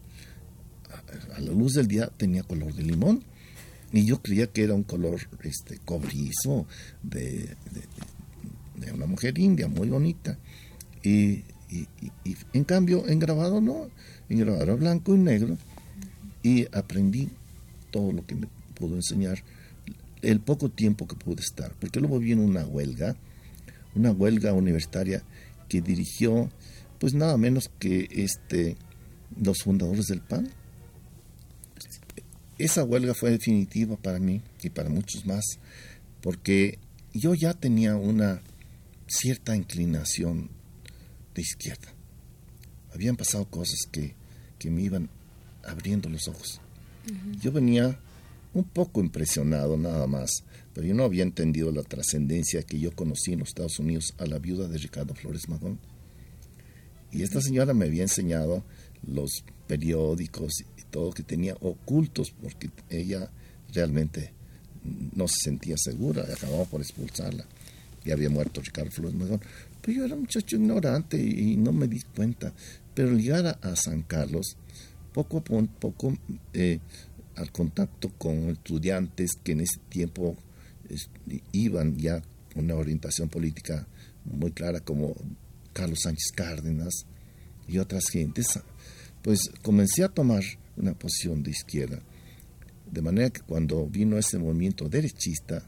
a, 1.36 1.40
la 1.40 1.52
luz 1.52 1.74
del 1.74 1.88
día 1.88 2.08
tenía 2.18 2.44
color 2.44 2.74
de 2.74 2.84
limón. 2.84 3.24
Y 3.92 4.06
yo 4.06 4.22
creía 4.22 4.48
que 4.48 4.64
era 4.64 4.74
un 4.74 4.84
color 4.84 5.20
este, 5.44 5.78
cobrizo 5.86 6.66
de, 7.04 7.56
de, 8.76 8.92
una 8.92 9.06
mujer 9.06 9.38
india 9.38 9.68
muy 9.68 9.88
bonita. 9.88 10.40
Y, 11.04 11.44
y, 11.70 11.88
y, 12.26 12.36
en 12.54 12.64
cambio 12.64 13.08
en 13.08 13.20
grabado 13.20 13.62
no, 13.62 13.88
en 14.30 14.40
grabado 14.40 14.78
blanco 14.78 15.14
y 15.14 15.20
negro. 15.20 15.58
Y 16.44 16.68
aprendí 16.76 17.30
todo 17.92 18.12
lo 18.12 18.26
que 18.26 18.36
me 18.36 18.48
pudo 18.76 18.96
enseñar 18.96 19.44
el 20.22 20.40
poco 20.40 20.70
tiempo 20.70 21.08
que 21.08 21.16
pude 21.16 21.42
estar, 21.42 21.74
porque 21.80 22.00
luego 22.00 22.20
vino 22.20 22.42
una 22.42 22.66
huelga, 22.66 23.16
una 23.96 24.12
huelga 24.12 24.54
universitaria 24.54 25.24
que 25.68 25.82
dirigió 25.82 26.50
pues 27.00 27.14
nada 27.14 27.38
menos 27.38 27.70
que 27.80 28.08
este 28.12 28.78
los 29.42 29.58
fundadores 29.64 30.06
del 30.06 30.22
PAN. 30.22 30.50
Esa 32.58 32.84
huelga 32.84 33.14
fue 33.14 33.32
definitiva 33.32 33.98
para 33.98 34.20
mí 34.20 34.42
y 34.62 34.70
para 34.70 34.90
muchos 34.90 35.26
más, 35.26 35.44
porque 36.22 36.80
yo 37.14 37.34
ya 37.34 37.54
tenía 37.54 37.96
una 37.96 38.42
cierta 39.08 39.56
inclinación 39.56 40.50
de 41.36 41.42
izquierda. 41.42 41.94
Habían 42.94 43.18
pasado 43.18 43.46
cosas 43.46 43.80
que, 43.92 44.16
que 44.60 44.70
me 44.70 44.84
iban 44.84 45.10
abriendo 45.64 46.10
los 46.10 46.28
ojos. 46.28 46.60
Yo 47.42 47.52
venía 47.52 48.00
un 48.54 48.64
poco 48.64 49.02
impresionado 49.02 49.78
nada 49.78 50.08
más, 50.08 50.44
pero 50.74 50.88
yo 50.88 50.94
no 50.94 51.04
había 51.04 51.24
entendido 51.24 51.72
la 51.72 51.84
trascendencia 51.84 52.64
que 52.64 52.80
yo 52.80 52.92
conocí 52.92 53.34
en 53.34 53.40
los 53.40 53.50
Estados 53.50 53.80
Unidos 53.80 54.14
a 54.18 54.26
la 54.26 54.40
viuda 54.40 54.68
de 54.68 54.78
Ricardo 54.78 55.14
Flores 55.14 55.50
Magón. 55.50 55.80
Y 57.12 57.24
esta 57.24 57.42
señora 57.42 57.74
me 57.74 57.86
había 57.86 58.04
enseñado 58.04 58.64
los 59.06 59.44
periódicos 59.68 60.54
y 60.62 60.84
todo 60.90 61.12
que 61.12 61.24
tenía 61.24 61.56
ocultos 61.60 62.32
porque 62.32 62.70
ella 62.90 63.30
realmente 63.74 64.32
no 65.16 65.28
se 65.28 65.36
sentía 65.44 65.76
segura, 65.78 66.24
acababa 66.24 66.66
por 66.66 66.82
expulsarla. 66.82 67.46
Y 68.06 68.12
había 68.12 68.30
muerto 68.30 68.62
Ricardo 68.62 68.92
Flores 68.92 69.16
Magón. 69.16 69.42
Pero 69.82 69.98
yo 69.98 70.06
era 70.06 70.16
un 70.16 70.22
muchacho 70.22 70.56
ignorante 70.56 71.18
y, 71.18 71.56
no 71.56 71.72
me 71.72 71.88
di 71.88 72.02
cuenta. 72.16 72.54
Pero 72.94 73.16
llegar 73.16 73.60
a 73.62 73.76
San 73.76 74.02
Carlos 74.02 74.58
poco 75.14 75.38
a 75.38 75.44
poco 75.80 76.18
eh, 76.54 76.80
al 77.36 77.52
contacto 77.52 78.12
con 78.18 78.50
estudiantes 78.50 79.32
que 79.44 79.54
en 79.54 79.62
ese 79.62 79.80
tiempo 79.90 80.36
iban 81.52 81.98
ya 81.98 82.22
una 82.56 82.76
orientación 82.76 83.30
política 83.30 83.88
muy 84.26 84.52
clara 84.52 84.80
como 84.80 85.16
Carlos 85.74 86.00
Sánchez 86.04 86.32
Cárdenas 86.36 87.06
y 87.68 87.78
otras 87.78 88.04
gentes, 88.12 88.60
pues 89.22 89.40
comencé 89.62 90.04
a 90.04 90.10
tomar 90.10 90.44
una 90.78 90.94
posición 90.94 91.44
de 91.44 91.52
izquierda. 91.52 92.02
De 92.92 93.02
manera 93.02 93.30
que 93.30 93.42
cuando 93.42 93.88
vino 93.88 94.18
ese 94.18 94.38
movimiento 94.38 94.88
derechista, 94.88 95.64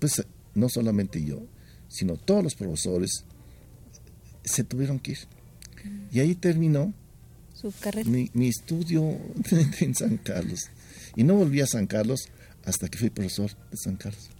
pues 0.00 0.24
no 0.54 0.68
solamente 0.68 1.22
yo, 1.22 1.46
sino 1.88 2.16
todos 2.16 2.42
los 2.42 2.54
profesores 2.54 3.24
se 4.44 4.64
tuvieron 4.64 4.98
que 4.98 5.12
ir. 5.12 5.18
Y 6.10 6.20
ahí 6.20 6.34
terminó 6.34 6.92
mi, 8.04 8.48
estudio 8.48 9.02
en 9.80 9.94
San 9.94 10.16
Carlos. 10.18 10.70
Y 11.16 11.24
no 11.24 11.34
volví 11.34 11.60
a 11.60 11.66
San 11.66 11.86
Carlos 11.86 12.28
hasta 12.64 12.88
que 12.88 12.98
fui 12.98 13.10
profesor 13.10 13.50
de 13.70 13.76
San 13.76 13.96
Carlos. 13.96 14.30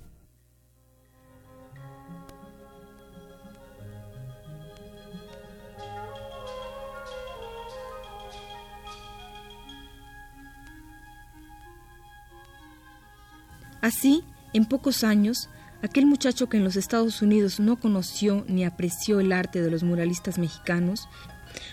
Así, 13.80 14.22
en 14.52 14.66
pocos 14.66 15.02
años, 15.02 15.48
aquel 15.82 16.04
muchacho 16.04 16.48
que 16.48 16.58
en 16.58 16.64
los 16.64 16.76
Estados 16.76 17.22
Unidos 17.22 17.58
no 17.58 17.76
conoció 17.76 18.44
ni 18.48 18.64
apreció 18.64 19.20
el 19.20 19.32
arte 19.32 19.62
de 19.62 19.70
los 19.70 19.82
muralistas 19.82 20.38
mexicanos, 20.38 21.08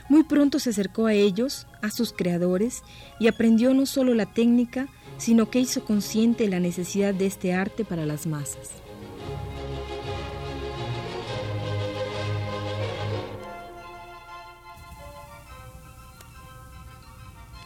muy 0.09 0.23
pronto 0.23 0.59
se 0.59 0.69
acercó 0.71 1.07
a 1.07 1.13
ellos, 1.13 1.67
a 1.81 1.89
sus 1.89 2.13
creadores, 2.13 2.83
y 3.19 3.27
aprendió 3.27 3.73
no 3.73 3.85
solo 3.85 4.13
la 4.13 4.25
técnica, 4.25 4.87
sino 5.17 5.49
que 5.49 5.59
hizo 5.59 5.85
consciente 5.85 6.47
la 6.47 6.59
necesidad 6.59 7.13
de 7.13 7.25
este 7.25 7.53
arte 7.53 7.85
para 7.85 8.05
las 8.05 8.27
masas. 8.27 8.71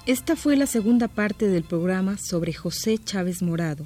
Esta 0.05 0.35
fue 0.35 0.55
la 0.55 0.65
segunda 0.65 1.07
parte 1.07 1.47
del 1.47 1.63
programa 1.63 2.17
sobre 2.17 2.51
José 2.51 2.97
Chávez 2.97 3.43
Morado. 3.43 3.85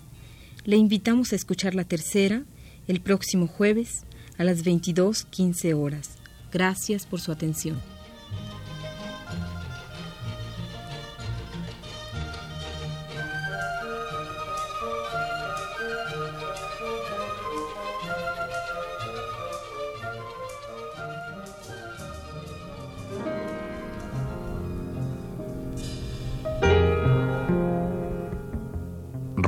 Le 0.63 0.77
invitamos 0.77 1.33
a 1.33 1.35
escuchar 1.35 1.75
la 1.75 1.83
tercera 1.83 2.43
el 2.87 3.01
próximo 3.01 3.47
jueves 3.47 4.05
a 4.37 4.45
las 4.45 4.63
22.15 4.63 5.73
horas. 5.73 6.11
Gracias 6.51 7.05
por 7.05 7.19
su 7.19 7.31
atención. 7.31 7.92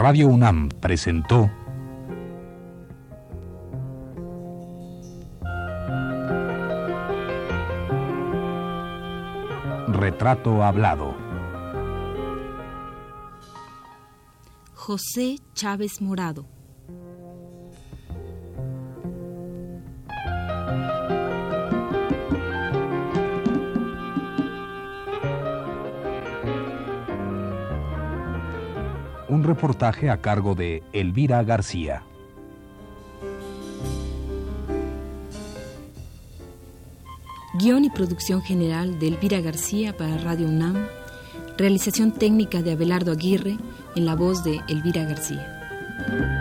Radio 0.08 0.28
UNAM 0.28 0.70
presentó 0.70 1.50
Retrato 9.88 10.62
Hablado. 10.62 11.16
José 14.76 15.38
Chávez 15.56 16.00
Morado. 16.02 16.55
Reportaje 29.56 30.10
a 30.10 30.18
cargo 30.18 30.54
de 30.54 30.84
Elvira 30.92 31.42
García. 31.42 32.04
Guión 37.58 37.86
y 37.86 37.90
producción 37.90 38.42
general 38.42 39.00
de 39.00 39.08
Elvira 39.08 39.40
García 39.40 39.96
para 39.96 40.18
Radio 40.18 40.48
UNAM. 40.48 40.88
Realización 41.58 42.12
técnica 42.12 42.62
de 42.62 42.74
Abelardo 42.74 43.14
Aguirre 43.14 43.58
en 43.96 44.06
la 44.06 44.16
voz 44.16 44.44
de 44.44 44.60
Elvira 44.68 45.06
García. 45.06 46.35